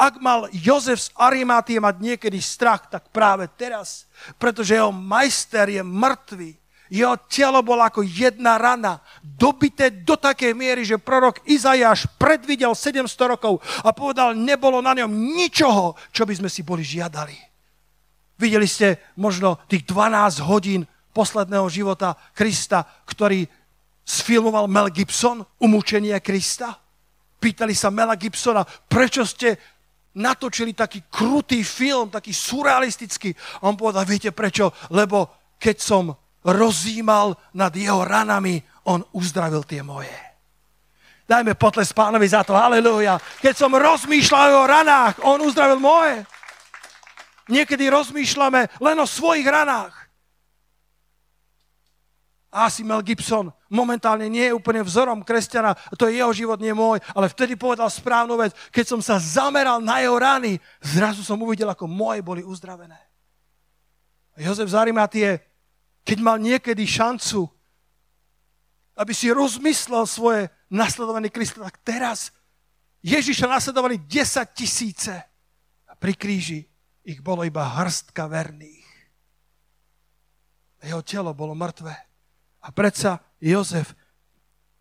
[0.00, 4.08] Ak mal Jozef z Arimátie mať niekedy strach, tak práve teraz,
[4.40, 6.50] pretože jeho majster je mŕtvý.
[6.90, 13.06] Jeho telo bolo ako jedna rana, dobité do takej miery, že prorok Izajáš predvidel 700
[13.36, 17.36] rokov a povedal, nebolo na ňom ničoho, čo by sme si boli žiadali.
[18.40, 23.46] Videli ste možno tých 12 hodín posledného života Krista, ktorý
[24.10, 26.74] sfilmoval Mel Gibson, umúčenie Krista?
[27.38, 29.56] Pýtali sa Mela Gibsona, prečo ste
[30.18, 33.30] natočili taký krutý film, taký surrealistický.
[33.62, 34.74] A on povedal, viete prečo?
[34.90, 36.04] Lebo keď som
[36.42, 38.58] rozímal nad jeho ranami,
[38.90, 40.12] on uzdravil tie moje.
[41.30, 43.22] Dajme potles pánovi za to, halleluja.
[43.38, 46.26] Keď som rozmýšľal o ranách, on uzdravil moje.
[47.46, 49.99] Niekedy rozmýšľame len o svojich ranách.
[52.50, 56.98] Asi Mel Gibson momentálne nie je úplne vzorom kresťana, to je jeho život, nie môj,
[57.14, 61.70] ale vtedy povedal správnu vec, keď som sa zameral na jeho rany, zrazu som uvidel,
[61.70, 62.98] ako moje boli uzdravené.
[64.34, 65.50] Jozef Zarimatie
[66.04, 67.46] keď mal niekedy šancu,
[68.96, 72.34] aby si rozmyslel svoje nasledovanie Krista, tak teraz
[73.00, 75.14] Ježiša nasledovali 10 tisíce
[75.88, 76.60] a pri kríži
[77.06, 78.88] ich bolo iba hrstka verných.
[80.84, 81.92] Jeho telo bolo mŕtve.
[82.60, 83.96] A predsa Jozef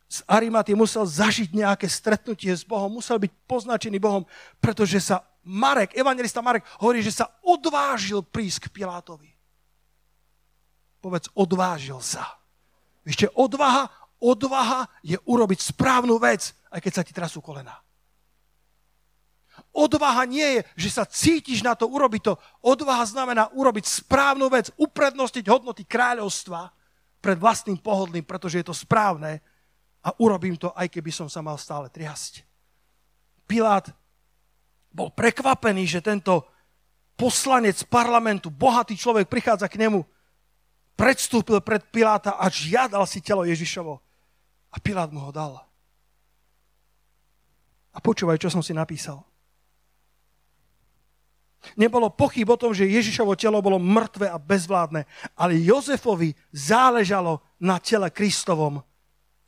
[0.09, 4.25] z Arimaty musel zažiť nejaké stretnutie s Bohom, musel byť poznačený Bohom,
[4.57, 9.31] pretože sa Marek, evangelista Marek, hovorí, že sa odvážil prísť k Pilátovi.
[10.99, 12.25] Povedz, odvážil sa.
[13.07, 13.87] Ešte odvaha,
[14.19, 17.77] odvaha je urobiť správnu vec, aj keď sa ti trasú kolena.
[19.71, 22.33] Odvaha nie je, že sa cítiš na to urobiť to.
[22.65, 26.78] Odvaha znamená urobiť správnu vec, uprednostiť hodnoty kráľovstva
[27.19, 29.43] pred vlastným pohodlím, pretože je to správne
[29.99, 32.47] a urobím to, aj keby som sa mal stále triasť.
[33.43, 33.91] Pilát
[34.89, 36.47] bol prekvapený, že tento
[37.19, 40.01] poslanec parlamentu, bohatý človek prichádza k nemu
[40.99, 44.03] predstúpil pred Piláta a žiadal si telo Ježišovo.
[44.69, 45.55] A Pilát mu ho dal.
[47.95, 49.23] A počúvaj, čo som si napísal.
[51.75, 55.03] Nebolo pochyb o tom, že Ježišovo telo bolo mŕtve a bezvládne,
[55.35, 58.79] ale Jozefovi záležalo na tele Kristovom,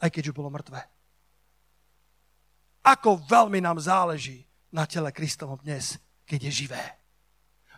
[0.04, 0.80] aj keď už bolo mŕtve.
[2.82, 4.44] Ako veľmi nám záleží
[4.74, 6.84] na tele Kristovom dnes, keď je živé.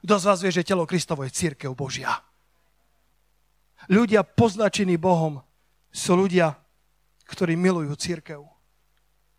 [0.03, 2.11] Kto z vás vie, že telo Kristovo je církev Božia?
[3.91, 5.43] Ľudia poznačení Bohom
[5.91, 6.55] sú ľudia,
[7.27, 8.52] ktorí milujú církev.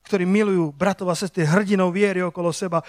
[0.04, 2.84] Ktorí milujú bratov a sestry, hrdinou viery okolo seba.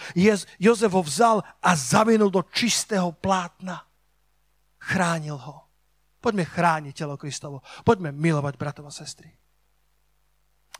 [0.59, 3.87] Jozef ho vzal a zavinul do čistého plátna.
[4.79, 5.63] Chránil ho.
[6.19, 7.63] Poďme chrániť telo Kristovo.
[7.87, 9.31] Poďme milovať bratov a sestry.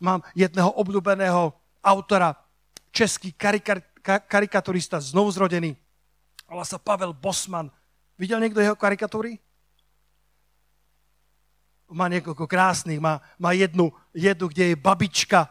[0.04, 2.36] Mám jedného obľúbeného autora,
[2.92, 5.72] český karikar, karikaturista, znovuzrodený.
[6.52, 7.72] Volá sa Pavel Bosman.
[8.20, 9.40] Videl niekto jeho karikatúry?
[11.92, 15.46] má niekoľko krásnych, má, má jednu, jednu, kde je babička,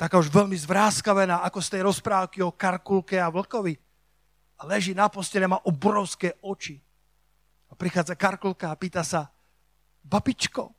[0.00, 3.76] taká už veľmi zvráskavená, ako z tej rozprávky o Karkulke a Vlkovi.
[4.56, 6.80] A leží na postele, má obrovské oči.
[7.68, 9.28] A prichádza Karkulka a pýta sa,
[10.00, 10.72] babičko,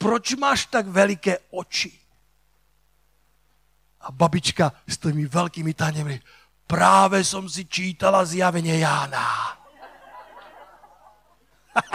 [0.00, 1.92] proč máš tak veľké oči?
[4.02, 6.16] A babička s tými veľkými tanemi,
[6.64, 9.52] práve som si čítala zjavenie Jána.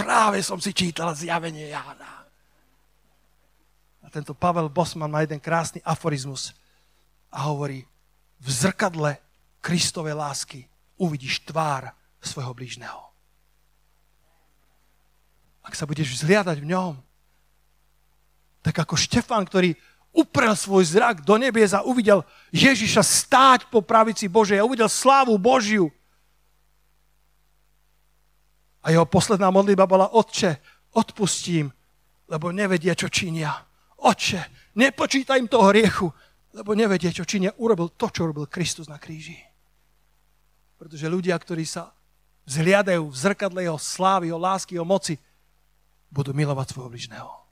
[0.00, 2.23] práve som si čítal zjavenie Jána.
[4.14, 6.54] Tento Pavel Bosman má jeden krásny aforizmus
[7.34, 7.82] a hovorí,
[8.38, 9.18] v zrkadle
[9.58, 11.90] Kristovej lásky uvidíš tvár
[12.22, 13.10] svojho blížneho.
[15.66, 16.94] Ak sa budeš vzliadať v ňom,
[18.62, 19.74] tak ako Štefan, ktorý
[20.14, 22.22] uprel svoj zrak do nebies a uvidel
[22.54, 25.90] Ježiša stáť po pravici Božej a uvidel slávu Božiu.
[28.78, 30.62] A jeho posledná modlitba bola, Otče,
[30.94, 31.74] odpustím,
[32.30, 33.73] lebo nevedia, čo činia.
[34.04, 36.12] Otče, nepočítaj im toho hriechu,
[36.52, 37.56] lebo nevedia, čo činia.
[37.56, 39.40] Urobil to, čo robil Kristus na kríži.
[40.76, 41.90] Pretože ľudia, ktorí sa
[42.44, 45.16] vzhliadajú v zrkadle jeho slávy, jeho lásky, jeho moci,
[46.12, 47.44] budú milovať svojho bližného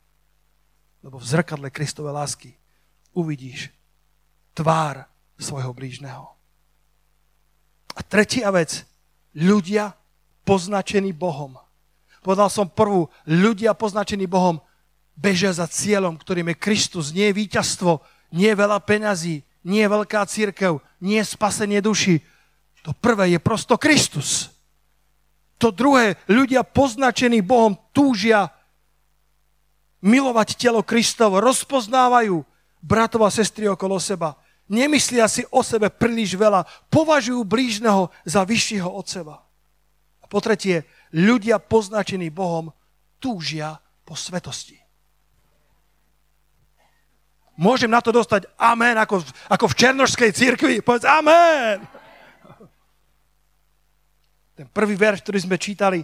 [1.03, 2.51] lebo v zrkadle Kristovej lásky
[3.13, 3.75] uvidíš
[4.55, 6.31] tvár svojho blížneho.
[7.93, 8.87] A tretia vec,
[9.35, 9.93] ľudia
[10.47, 11.59] poznačení Bohom.
[12.23, 14.63] Povedal som prvú, ľudia poznačení Bohom
[15.17, 17.15] bežia za cieľom, ktorým je Kristus.
[17.15, 22.19] Nie je víťazstvo, nie je veľa peňazí, nie je veľká církev, nie je spasenie duši.
[22.83, 24.51] To prvé je prosto Kristus.
[25.63, 28.51] To druhé, ľudia poznačení Bohom túžia
[30.03, 32.43] milovať telo Kristovo, rozpoznávajú
[32.83, 34.35] bratov a sestry okolo seba,
[34.67, 39.47] nemyslia si o sebe príliš veľa, považujú blížneho za vyššieho od seba.
[40.19, 40.83] A po tretie,
[41.15, 42.75] ľudia poznačení Bohom
[43.23, 44.82] túžia po svetosti.
[47.63, 50.83] Môžem na to dostať amen, ako, ako v Černožskej církvi.
[50.83, 51.79] Povedz amen.
[54.59, 56.03] Ten prvý verš, ktorý sme čítali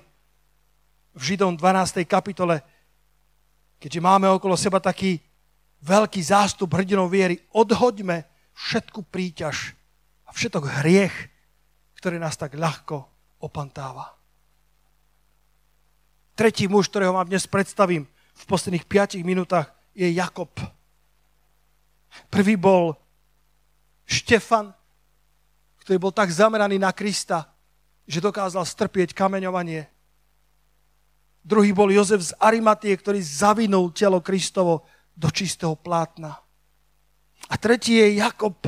[1.18, 2.06] v Židom 12.
[2.06, 2.62] kapitole,
[3.82, 5.18] keďže máme okolo seba taký
[5.82, 8.22] veľký zástup hrdinov viery, odhoďme
[8.54, 9.74] všetku príťaž
[10.26, 11.14] a všetok hriech,
[11.98, 13.02] ktorý nás tak ľahko
[13.42, 14.14] opantáva.
[16.38, 18.06] Tretí muž, ktorého vám dnes predstavím
[18.38, 20.77] v posledných 5 minútach, je Jakob.
[22.28, 22.96] Prvý bol
[24.08, 24.72] Štefan,
[25.84, 27.52] ktorý bol tak zameraný na Krista,
[28.08, 29.88] že dokázal strpieť kameňovanie
[31.48, 34.84] Druhý bol Jozef z Arimatie, ktorý zavinul telo Kristovo
[35.16, 36.36] do čistého plátna.
[37.48, 38.60] A tretí je Jakob.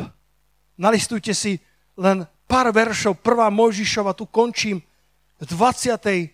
[0.80, 1.60] Nalistujte si
[2.00, 3.20] len pár veršov.
[3.20, 4.80] Prvá Mojžišova, tu končím,
[5.36, 6.32] v 27.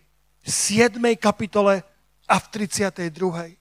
[1.19, 1.83] kapitole
[2.31, 3.59] a v 32.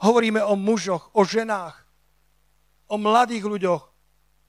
[0.00, 1.76] Hovoríme o mužoch, o ženách,
[2.88, 3.82] o mladých ľuďoch,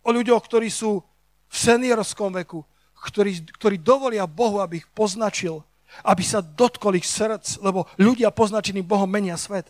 [0.01, 1.03] o ľuďoch, ktorí sú
[1.51, 2.63] v seniorskom veku,
[2.95, 5.59] ktorí, ktorí dovolia Bohu, aby ich poznačil,
[6.07, 9.67] aby sa dotkol ich srdc, lebo ľudia poznačení Bohom menia svet.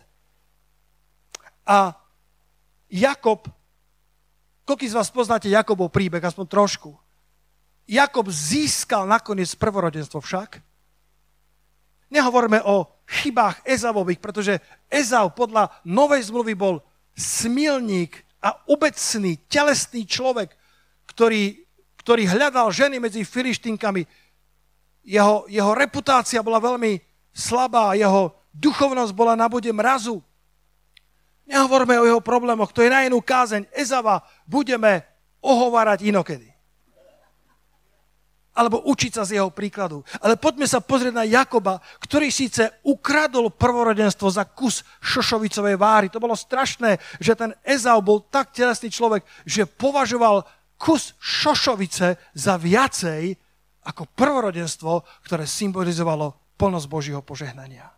[1.66, 1.98] A
[2.86, 3.50] Jakob,
[4.62, 6.90] koľký z vás poznáte Jakobov príbeh, aspoň trošku.
[7.88, 10.62] Jakob získal nakoniec prvorodenstvo však.
[12.12, 14.56] Nehovoríme o chybách Ezavových, pretože
[14.88, 16.80] Ezav podľa novej zmluvy bol
[17.12, 20.56] smilník a obecný, telesný človek,
[21.12, 21.62] ktorý
[22.02, 24.02] ktorý hľadal ženy medzi filištinkami,
[25.06, 26.98] jeho, jeho reputácia bola veľmi
[27.30, 30.18] slabá, jeho duchovnosť bola na bode mrazu.
[31.46, 33.70] Nehovorme o jeho problémoch, to je na inú kázeň.
[33.70, 35.06] Ezava budeme
[35.38, 36.51] ohovárať inokedy.
[38.52, 40.04] Alebo učiť sa z jeho príkladu.
[40.20, 46.06] Ale poďme sa pozrieť na Jakoba, ktorý síce ukradol prvorodenstvo za kus šošovicovej váry.
[46.12, 50.44] To bolo strašné, že ten Ezau bol tak telesný človek, že považoval
[50.76, 53.40] kus šošovice za viacej
[53.88, 57.88] ako prvorodenstvo, ktoré symbolizovalo plnosť Božího požehnania.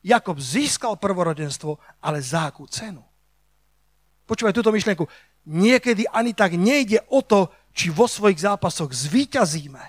[0.00, 3.04] Jakob získal prvorodenstvo, ale za akú cenu?
[4.24, 5.04] Počúvaj túto myšlienku.
[5.50, 9.84] Niekedy ani tak nejde o to, či vo svojich zápasoch zvíťazíme.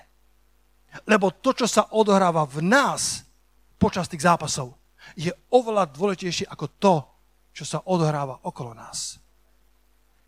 [1.08, 3.24] Lebo to, čo sa odohráva v nás
[3.80, 4.76] počas tých zápasov,
[5.18, 6.96] je oveľa dôležitejšie ako to,
[7.52, 9.20] čo sa odohráva okolo nás.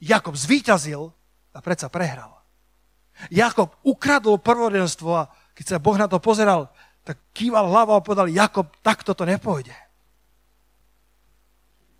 [0.03, 1.07] Jakob zvíťazil
[1.53, 2.43] a predsa prehral.
[3.29, 6.73] Jakob ukradol prvodenstvo a keď sa Boh na to pozeral,
[7.05, 9.75] tak kýval hlavou a povedal, Jakob, takto to nepôjde.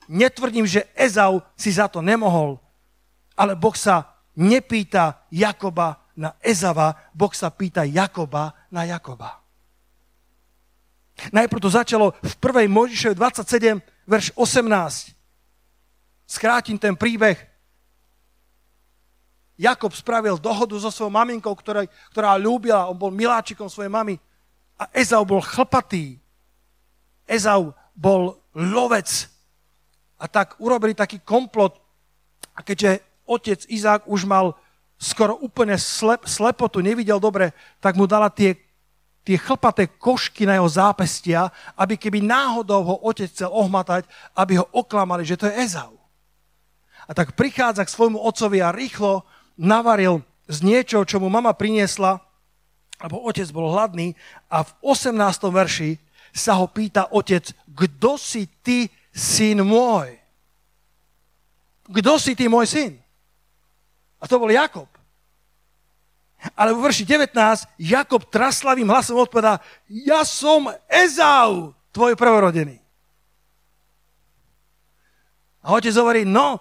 [0.10, 2.60] Netvrdím, že Ezau si za to nemohol,
[3.40, 9.42] ale Boh sa nepýta Jakoba na Ezava, Boh sa pýta Jakoba na Jakoba.
[11.30, 12.70] Najprv to začalo v 1.
[12.70, 15.14] Mojžišovi 27, verš 18.
[16.26, 17.38] Skrátim ten príbeh.
[19.54, 24.18] Jakob spravil dohodu so svojou maminkou, ktorá, ktorá ľúbila, on bol miláčikom svojej mamy.
[24.74, 26.18] A Ezau bol chlpatý.
[27.30, 29.30] Ezau bol lovec.
[30.18, 31.78] A tak urobili taký komplot.
[32.58, 34.58] A keďže otec Izák už mal
[35.04, 37.52] skoro úplne slep, slepotu, nevidel dobre,
[37.84, 38.56] tak mu dala tie,
[39.28, 44.66] tie chlpaté košky na jeho zápestia, aby keby náhodou ho otec chcel ohmatať, aby ho
[44.72, 46.00] oklamali, že to je Ezau.
[47.04, 49.28] A tak prichádza k svojmu otcovi a rýchlo
[49.60, 52.24] navaril z niečo, čo mu mama priniesla,
[53.04, 54.16] lebo otec bol hladný
[54.48, 55.20] a v 18.
[55.52, 56.00] verši
[56.32, 60.16] sa ho pýta otec, kto si ty, syn môj?
[61.92, 63.03] Kto si ty, môj syn?
[64.24, 64.88] A to bol Jakob.
[66.56, 67.36] Ale vo verši 19
[67.76, 72.80] Jakob traslavým hlasom odpovedá, ja som Ezau, tvoj prvorodený.
[75.64, 76.60] A otec hovorí, no,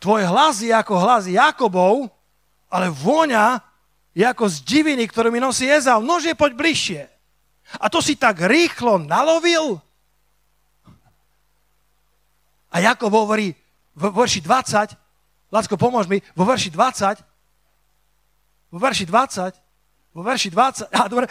[0.00, 2.12] tvoj hlas je ako hlas Jakobov,
[2.68, 3.64] ale vôňa
[4.12, 6.04] je ako z diviny, ktorú mi nosí Ezau.
[6.04, 7.00] Nože, poď bližšie.
[7.80, 9.80] A to si tak rýchlo nalovil?
[12.68, 13.56] A Jakob hovorí
[13.96, 14.99] v verši 20,
[15.50, 17.20] Lacko, pomôž mi, vo verši 20,
[18.70, 19.58] vo verši 20,
[20.14, 21.26] vo verši 20, á, dobre,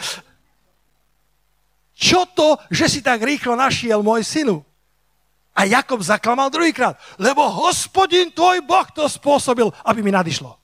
[1.96, 4.64] čo to, že si tak rýchlo našiel môj synu?
[5.52, 10.56] A Jakob zaklamal druhýkrát, lebo hospodin tvoj Boh to spôsobil, aby mi nadišlo.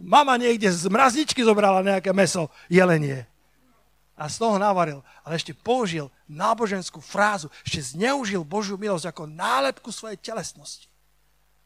[0.00, 3.26] Mama niekde z mrazničky zobrala nejaké meso, jelenie.
[4.20, 5.00] A z toho navaril.
[5.24, 7.48] Ale ešte použil náboženskú frázu.
[7.64, 10.92] Ešte zneužil Božiu milosť ako nálepku svojej telesnosti.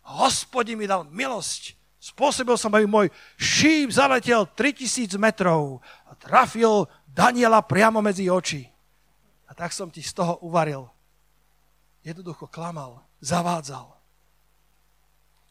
[0.07, 1.75] Hospodin mi dal milosť.
[1.99, 8.71] Spôsobil som, aby môj šíp zaletel 3000 metrov a trafil Daniela priamo medzi oči
[9.55, 10.91] tak som ti z toho uvaril.
[12.03, 13.87] Jednoducho klamal, zavádzal.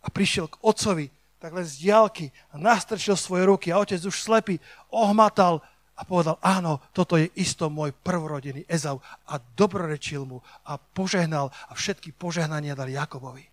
[0.04, 1.08] A prišiel k otcovi
[1.40, 4.60] takhle z diálky a nastrčil svoje ruky a otec už slepý
[4.92, 5.64] ohmatal
[5.94, 8.98] a povedal, áno, toto je isto môj prvorodený Ezau
[9.30, 13.46] a dobrorečil mu a požehnal a všetky požehnania dal Jakobovi.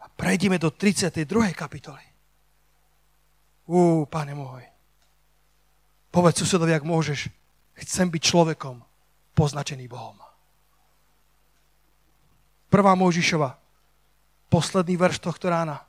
[0.00, 1.28] A prejdime do 32.
[1.52, 2.04] kapitoly.
[3.68, 4.64] Ú, pane môj.
[6.08, 7.28] Povedz susedovi, ak môžeš,
[7.78, 8.82] Chcem byť človekom
[9.38, 10.18] poznačený Bohom.
[12.68, 13.54] Prvá Mojžišova,
[14.50, 15.86] posledný verš tohto rána.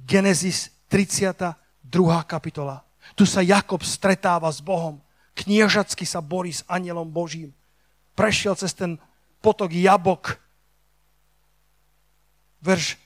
[0.00, 1.54] Genesis 32.
[2.24, 2.82] kapitola.
[3.12, 5.04] Tu sa Jakob stretáva s Bohom.
[5.36, 7.52] Kniežacky sa borí s anielom Božím.
[8.16, 8.96] Prešiel cez ten
[9.44, 10.40] potok Jabok.
[12.64, 12.96] Verš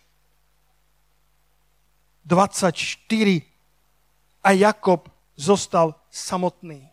[2.23, 3.43] 24.
[4.45, 6.87] A Jakob zostal samotný.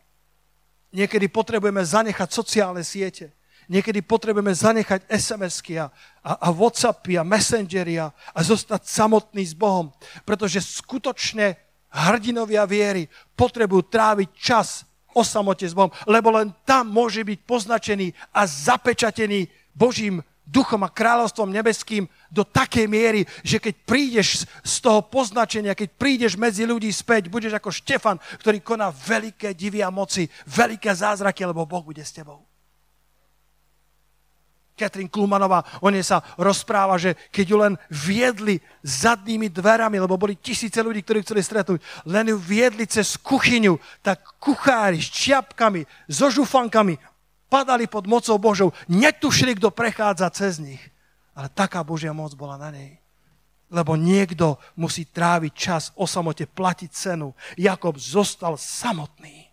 [0.96, 3.36] Niekedy potrebujeme zanechať sociálne siete.
[3.66, 5.90] Niekedy potrebujeme zanechať SMS-ky a,
[6.22, 9.90] a, a Whatsappy a Messengery a, zostať samotný s Bohom.
[10.24, 11.58] Pretože skutočne
[11.96, 13.08] hrdinovia viery
[13.40, 14.84] potrebujú tráviť čas
[15.16, 20.94] o samote s Bohom, lebo len tam môže byť poznačený a zapečatený Božím duchom a
[20.94, 26.94] kráľovstvom nebeským do takej miery, že keď prídeš z toho poznačenia, keď prídeš medzi ľudí
[26.94, 32.06] späť, budeš ako Štefan, ktorý koná veľké divy a moci, veľké zázraky, lebo Boh bude
[32.06, 32.45] s tebou.
[34.76, 40.36] Katrin Klumanová, o nej sa rozpráva, že keď ju len viedli zadnými dverami, lebo boli
[40.36, 41.80] tisíce ľudí, ktorí chceli stretnúť,
[42.12, 47.00] len ju viedli cez kuchyňu, tak kuchári s čiapkami, so žufankami
[47.48, 50.84] padali pod mocou Božou, netušili, kto prechádza cez nich.
[51.32, 53.00] Ale taká Božia moc bola na nej.
[53.72, 57.32] Lebo niekto musí tráviť čas o samote, platiť cenu.
[57.56, 59.48] Jakob zostal samotný.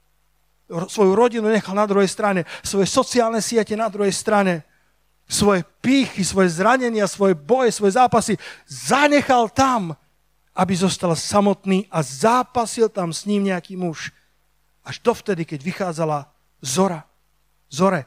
[0.67, 4.67] Svoju rodinu nechal na druhej strane, svoje sociálne siete na druhej strane,
[5.33, 8.37] svoje pýchy, svoje zranenia, svoje boje, svoje zápasy
[8.69, 9.97] zanechal tam,
[10.53, 14.13] aby zostal samotný a zápasil tam s ním nejaký muž.
[14.85, 16.29] Až dovtedy, keď vychádzala
[16.61, 17.09] zora
[17.73, 18.05] zore.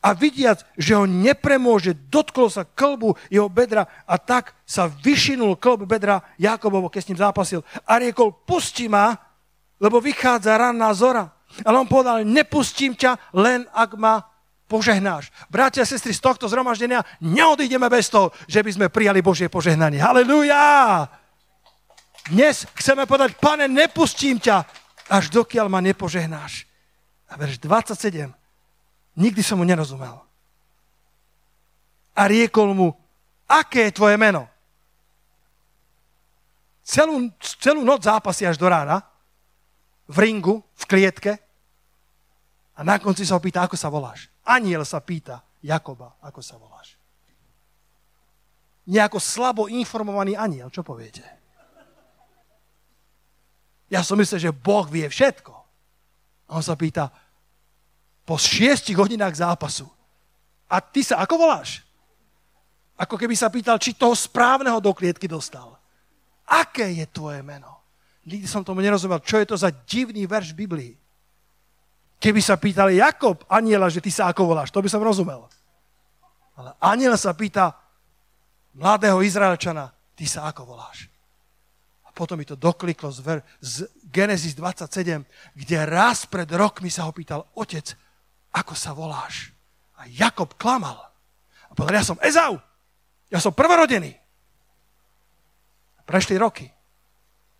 [0.00, 5.84] A vidiac, že ho nepremôže, dotklo sa klbu jeho bedra a tak sa vyšinul klb
[5.84, 7.60] bedra Jakobovo, keď s ním zápasil.
[7.84, 9.18] A riekol, pusti ma,
[9.76, 11.34] lebo vychádza ranná zora.
[11.66, 14.35] Ale on povedal, nepustím ťa, len ak ma
[14.66, 15.30] požehnáš.
[15.50, 20.02] Bratia a sestry, z tohto zhromaždenia neodídeme bez toho, že by sme prijali Božie požehnanie.
[20.02, 21.06] Halelujá!
[22.26, 24.66] Dnes chceme povedať, pane, nepustím ťa,
[25.06, 26.66] až dokiaľ ma nepožehnáš.
[27.30, 28.30] A verš 27.
[29.16, 30.18] Nikdy som mu nerozumel.
[32.18, 32.90] A riekol mu,
[33.46, 34.50] aké je tvoje meno?
[36.82, 37.30] Celú,
[37.62, 39.02] celú noc zápasí až do rána,
[40.06, 41.32] v ringu, v klietke,
[42.76, 44.28] a na konci sa ho pýta, ako sa voláš.
[44.46, 46.94] Aniel sa pýta Jakoba, ako sa voláš.
[48.86, 51.26] Nejako slabo informovaný aniel, čo poviete?
[53.90, 55.54] Ja som myslel, že Boh vie všetko.
[56.46, 57.10] A on sa pýta,
[58.26, 59.86] po šiestich hodinách zápasu.
[60.70, 61.82] A ty sa ako voláš?
[62.98, 65.78] Ako keby sa pýtal, či toho správneho do klietky dostal.
[66.46, 67.82] Aké je tvoje meno?
[68.26, 70.92] Nikdy som tomu nerozumel, čo je to za divný verš v Biblii.
[72.16, 75.44] Keby sa pýtali Jakob, aniela, že ty sa ako voláš, to by som rozumel.
[76.56, 77.76] Ale aniel sa pýta
[78.72, 81.12] mladého Izraelčana, ty sa ako voláš?
[82.08, 87.04] A potom mi to dokliklo z, ver, z Genesis 27, kde raz pred rokmi sa
[87.04, 87.92] ho pýtal, otec,
[88.56, 89.52] ako sa voláš?
[90.00, 90.96] A Jakob klamal.
[91.68, 92.56] A povedal, ja som Ezau,
[93.28, 94.16] ja som prvorodený.
[96.08, 96.70] Prešli roky.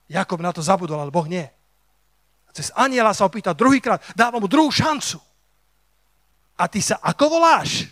[0.06, 1.44] Jakob na to zabudol, ale Boh nie.
[2.56, 5.20] Cez aniela sa opýta druhýkrát, dáva mu druhú šancu.
[6.56, 7.84] A ty sa ako voláš?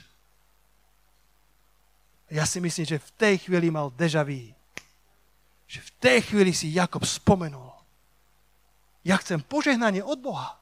[2.33, 4.57] Ja si myslím, že v tej chvíli mal deja vu.
[5.69, 7.77] Že v tej chvíli si Jakob spomenul.
[9.05, 10.57] Ja chcem požehnanie od Boha.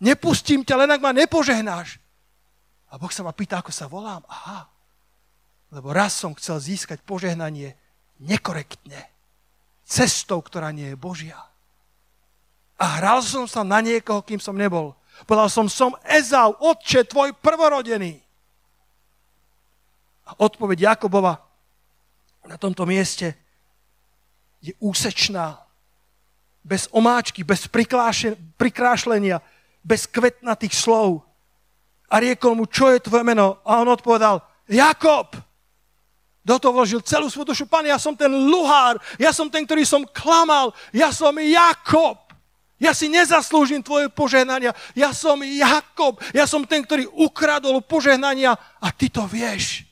[0.00, 2.00] Nepustím ťa, len ak ma nepožehnáš.
[2.88, 4.24] A Boh sa ma pýta, ako sa volám.
[4.32, 4.64] Aha.
[5.68, 7.76] Lebo raz som chcel získať požehnanie
[8.16, 9.12] nekorektne.
[9.84, 11.47] Cestou, ktorá nie je Božia.
[12.78, 14.94] A hral som sa na niekoho, kým som nebol.
[15.26, 18.22] Povedal som, som Ezau, otče, tvoj prvorodený.
[20.30, 21.42] A odpoveď Jakobova
[22.46, 23.34] na tomto mieste
[24.62, 25.58] je úsečná.
[26.62, 27.66] Bez omáčky, bez
[28.56, 29.42] prikrášlenia,
[29.82, 31.24] bez kvetnatých slov.
[32.08, 33.58] A riekol mu, čo je tvoje meno?
[33.66, 35.34] A on odpovedal, Jakob.
[36.44, 37.68] Do toho vložil celú svoju dušu.
[37.68, 42.27] Pane, ja som ten luhár, ja som ten, ktorý som klamal, ja som Jakob.
[42.78, 44.70] Ja si nezaslúžim tvoje požehnania.
[44.94, 46.22] Ja som Jakob.
[46.30, 49.82] Ja som ten, ktorý ukradol požehnania a ty to vieš.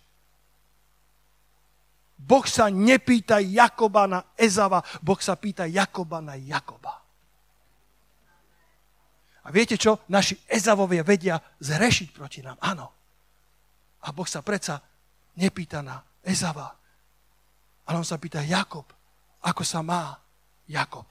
[2.26, 7.06] Boh sa nepýta Jakoba na Ezava, Boh sa pýta Jakoba na Jakoba.
[9.46, 10.02] A viete čo?
[10.10, 12.58] Naši Ezavovia vedia zrešiť proti nám.
[12.58, 12.86] Áno.
[14.02, 14.82] A Boh sa predsa
[15.38, 16.66] nepýta na Ezava.
[17.86, 18.90] Ale on sa pýta, Jakob,
[19.46, 20.18] ako sa má
[20.66, 21.06] Jakob?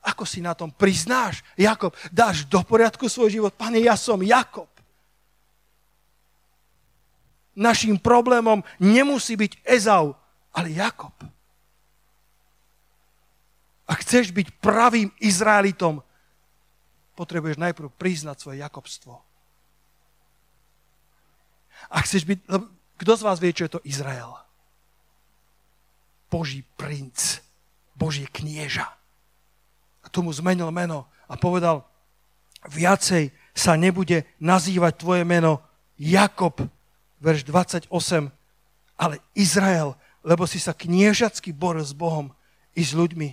[0.00, 1.92] Ako si na tom priznáš, Jakob?
[2.08, 3.52] Dáš do poriadku svoj život?
[3.52, 4.68] Pane, ja som Jakob.
[7.52, 10.16] Naším problémom nemusí byť Ezau,
[10.56, 11.12] ale Jakob.
[13.84, 16.00] Ak chceš byť pravým Izraelitom,
[17.18, 19.20] potrebuješ najprv priznať svoje Jakobstvo.
[21.90, 22.38] A chceš byť...
[23.00, 24.32] Kto z vás vie, čo je to Izrael?
[26.30, 27.42] Boží princ,
[27.98, 28.99] Boží knieža.
[30.00, 31.84] A tomu zmenil meno a povedal,
[32.68, 35.60] viacej sa nebude nazývať tvoje meno
[36.00, 36.56] Jakob,
[37.20, 37.92] verš 28,
[38.96, 42.32] ale Izrael, lebo si sa kniežacky boril s Bohom
[42.76, 43.28] i s ľuďmi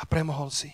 [0.00, 0.72] a premohol si.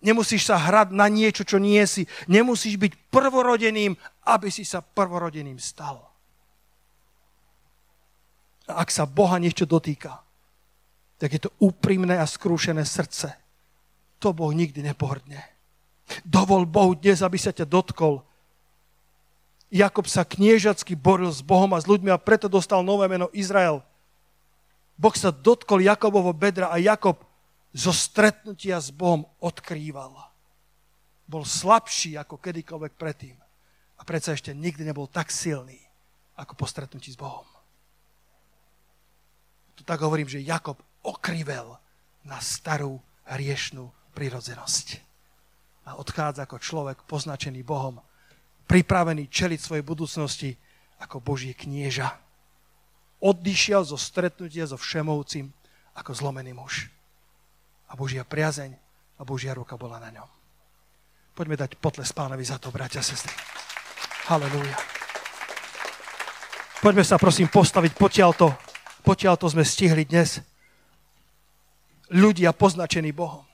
[0.00, 2.08] Nemusíš sa hrať na niečo, čo nie si.
[2.24, 3.92] Nemusíš byť prvorodeným,
[4.24, 6.00] aby si sa prvorodeným stal.
[8.64, 10.24] A ak sa Boha niečo dotýka,
[11.20, 13.39] tak je to úprimné a skrúšené srdce.
[14.20, 15.40] To Boh nikdy nepohrdne.
[16.26, 18.20] Dovol Bohu dnes, aby sa ťa dotkol.
[19.70, 23.80] Jakob sa kniežacky boril s Bohom a s ľuďmi a preto dostal nové meno Izrael.
[24.98, 27.22] Boh sa dotkol Jakobovo bedra a Jakob
[27.70, 30.12] zo stretnutia s Bohom odkrýval.
[31.30, 33.38] Bol slabší ako kedykoľvek predtým.
[33.96, 35.78] A predsa ešte nikdy nebol tak silný,
[36.34, 37.46] ako po stretnutí s Bohom.
[39.78, 41.78] Tu tak hovorím, že Jakob okrivel
[42.26, 42.98] na starú
[43.30, 44.86] hriešnú prirodzenosť.
[45.90, 47.98] A odchádza ako človek poznačený Bohom,
[48.70, 50.54] pripravený čeliť svojej budúcnosti
[51.02, 52.14] ako Božie knieža.
[53.18, 55.50] Odišiel zo stretnutia so Všemovcím
[55.98, 56.86] ako zlomený muž
[57.90, 58.70] a Božia priazeň
[59.18, 60.28] a Božia ruka bola na ňom.
[61.34, 63.34] Poďme dať potles pánovi za to, bratia a sestry.
[64.30, 64.78] Halelúja.
[66.80, 68.54] Poďme sa prosím postaviť, potiaľto,
[69.02, 70.40] potiaľto sme stihli dnes.
[72.14, 73.49] Ľudia poznačení Bohom.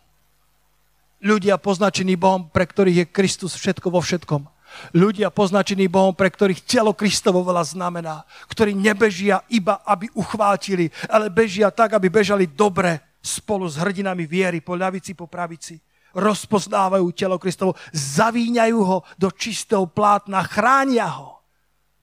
[1.27, 4.47] Ľudia poznačení Bohom, pre ktorých je Kristus všetko vo všetkom.
[4.95, 8.23] Ľudia poznačení Bohom, pre ktorých telo Kristovo veľa znamená.
[8.47, 14.63] Ktorí nebežia iba, aby uchvátili, ale bežia tak, aby bežali dobre, spolu s hrdinami viery
[14.63, 15.83] po ľavici, po pravici.
[16.15, 21.43] Rozpoznávajú telo Kristovo, zavíňajú ho do čistého plátna, chránia ho,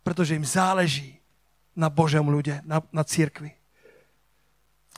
[0.04, 1.18] pretože im záleží
[1.74, 3.56] na Božom ľude, na, na církvi.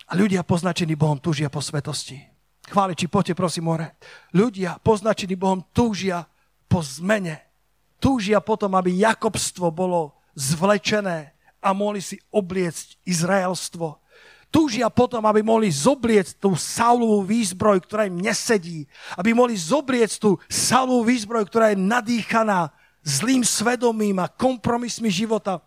[0.10, 2.35] A ľudia poznačení Bohom túžia po svetosti.
[2.66, 3.94] Chváliči, poďte prosím more.
[4.34, 6.26] Ľudia poznačení Bohom túžia
[6.66, 7.46] po zmene.
[8.02, 14.06] Túžia potom, aby Jakobstvo bolo zvlečené a mohli si obliecť Izraelstvo
[14.56, 18.88] túžia potom, aby mohli zobliecť tú Saulovú výzbroj, ktorá im nesedí.
[19.20, 22.72] Aby mohli zobliecť tú Saulovú výzbroj, ktorá je nadýchaná
[23.04, 25.60] zlým svedomím a kompromismi života.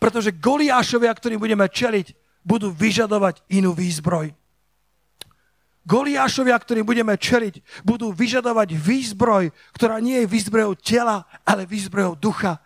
[0.00, 4.32] Pretože Goliášovia, ktorým budeme čeliť, budú vyžadovať inú výzbroj.
[5.88, 12.60] Goliášovia, ktorým budeme čeliť, budú vyžadovať výzbroj, ktorá nie je výzbrojou tela, ale výzbrojou ducha.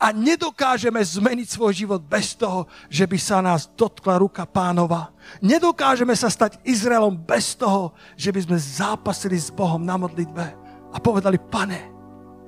[0.00, 5.12] A nedokážeme zmeniť svoj život bez toho, že by sa nás dotkla ruka pánova.
[5.44, 10.46] Nedokážeme sa stať Izraelom bez toho, že by sme zápasili s Bohom na modlitbe
[10.88, 11.92] a povedali, pane,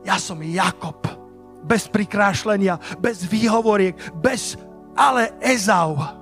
[0.07, 1.05] ja som Jakob.
[1.62, 4.57] Bez prikrášlenia, bez výhovoriek, bez
[4.97, 6.22] ale Ezau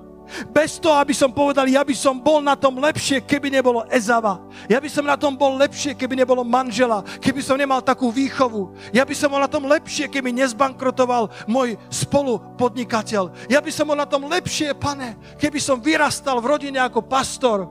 [0.51, 4.39] bez toho, aby som povedal, ja by som bol na tom lepšie, keby nebolo Ezava.
[4.70, 8.72] Ja by som na tom bol lepšie, keby nebolo manžela, keby som nemal takú výchovu.
[8.95, 13.51] Ja by som bol na tom lepšie, keby nezbankrotoval môj spolupodnikateľ.
[13.51, 17.66] Ja by som bol na tom lepšie, pane, keby som vyrastal v rodine ako pastor.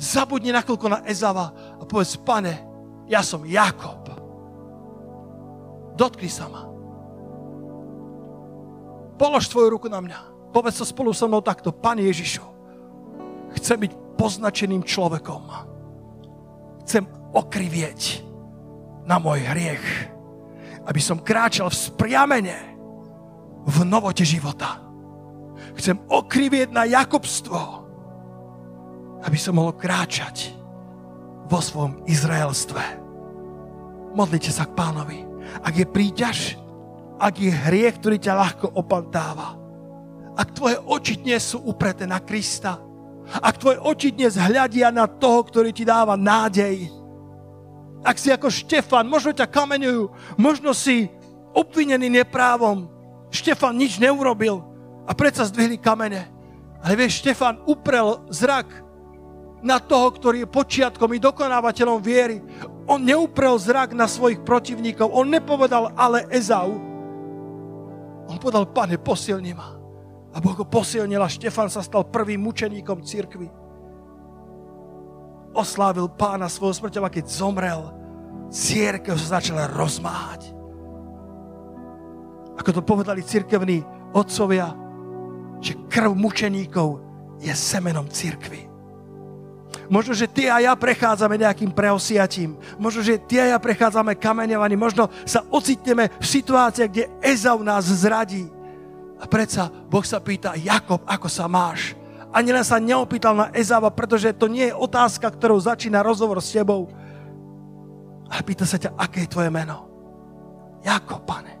[0.00, 2.56] Zabudni na chvíľku na Ezava a povedz, pane,
[3.10, 4.06] ja som Jakob.
[5.98, 6.64] Dotkni sa ma.
[9.20, 10.29] Polož tvoju ruku na mňa.
[10.50, 11.70] Povedz to spolu so mnou takto.
[11.70, 12.42] Pane Ježišu,
[13.54, 15.46] chcem byť poznačeným človekom.
[16.82, 18.26] Chcem okrivieť
[19.06, 19.86] na môj hriech,
[20.90, 22.58] aby som kráčal v spriamene
[23.62, 24.82] v novote života.
[25.78, 27.60] Chcem okrivieť na Jakobstvo,
[29.22, 30.50] aby som mohol kráčať
[31.46, 32.82] vo svojom Izraelstve.
[34.16, 35.22] Modlite sa k pánovi.
[35.62, 36.58] Ak je príťaž,
[37.20, 39.59] ak je hriech, ktorý ťa ľahko opantáva,
[40.40, 42.80] ak tvoje oči dnes sú upreté na Krista,
[43.28, 46.88] ak tvoje oči dnes hľadia na toho, ktorý ti dáva nádej,
[48.00, 50.08] ak si ako Štefan, možno ťa kameňujú,
[50.40, 51.12] možno si
[51.52, 52.88] obvinený neprávom,
[53.28, 54.64] Štefan nič neurobil
[55.04, 56.32] a predsa zdvihli kamene.
[56.80, 58.72] Ale vieš, Štefan uprel zrak
[59.60, 62.40] na toho, ktorý je počiatkom i dokonávateľom viery.
[62.88, 65.12] On neuprel zrak na svojich protivníkov.
[65.12, 66.80] On nepovedal, ale Ezau.
[68.24, 69.79] On povedal, pane, posilni ma.
[70.30, 73.50] A Boh ho posilnil a Štefan sa stal prvým mučeníkom cirkvi.
[75.50, 77.90] Oslávil pána svojho smrťou a keď zomrel,
[78.54, 80.54] církev sa začala rozmáhať.
[82.62, 83.82] Ako to povedali církevní
[84.14, 84.70] otcovia,
[85.58, 87.02] že krv mučeníkov
[87.42, 88.70] je semenom církvy.
[89.90, 92.54] Možno, že ty a ja prechádzame nejakým preosiatím.
[92.78, 94.78] Možno, že ty a ja prechádzame kameňovaním.
[94.78, 98.46] Možno sa ocitneme v situácii, kde Ezau nás zradí.
[99.20, 101.92] A predsa Boh sa pýta, Jakob, ako sa máš?
[102.32, 106.54] Ani len sa neopýtal na Ezava, pretože to nie je otázka, ktorou začína rozhovor s
[106.54, 106.88] tebou.
[108.30, 109.90] Ale pýta sa ťa, aké je tvoje meno?
[110.86, 111.58] Jakob, pane.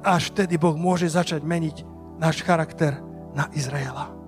[0.00, 1.84] Až vtedy Boh môže začať meniť
[2.22, 2.96] náš charakter
[3.34, 4.21] na Izraela.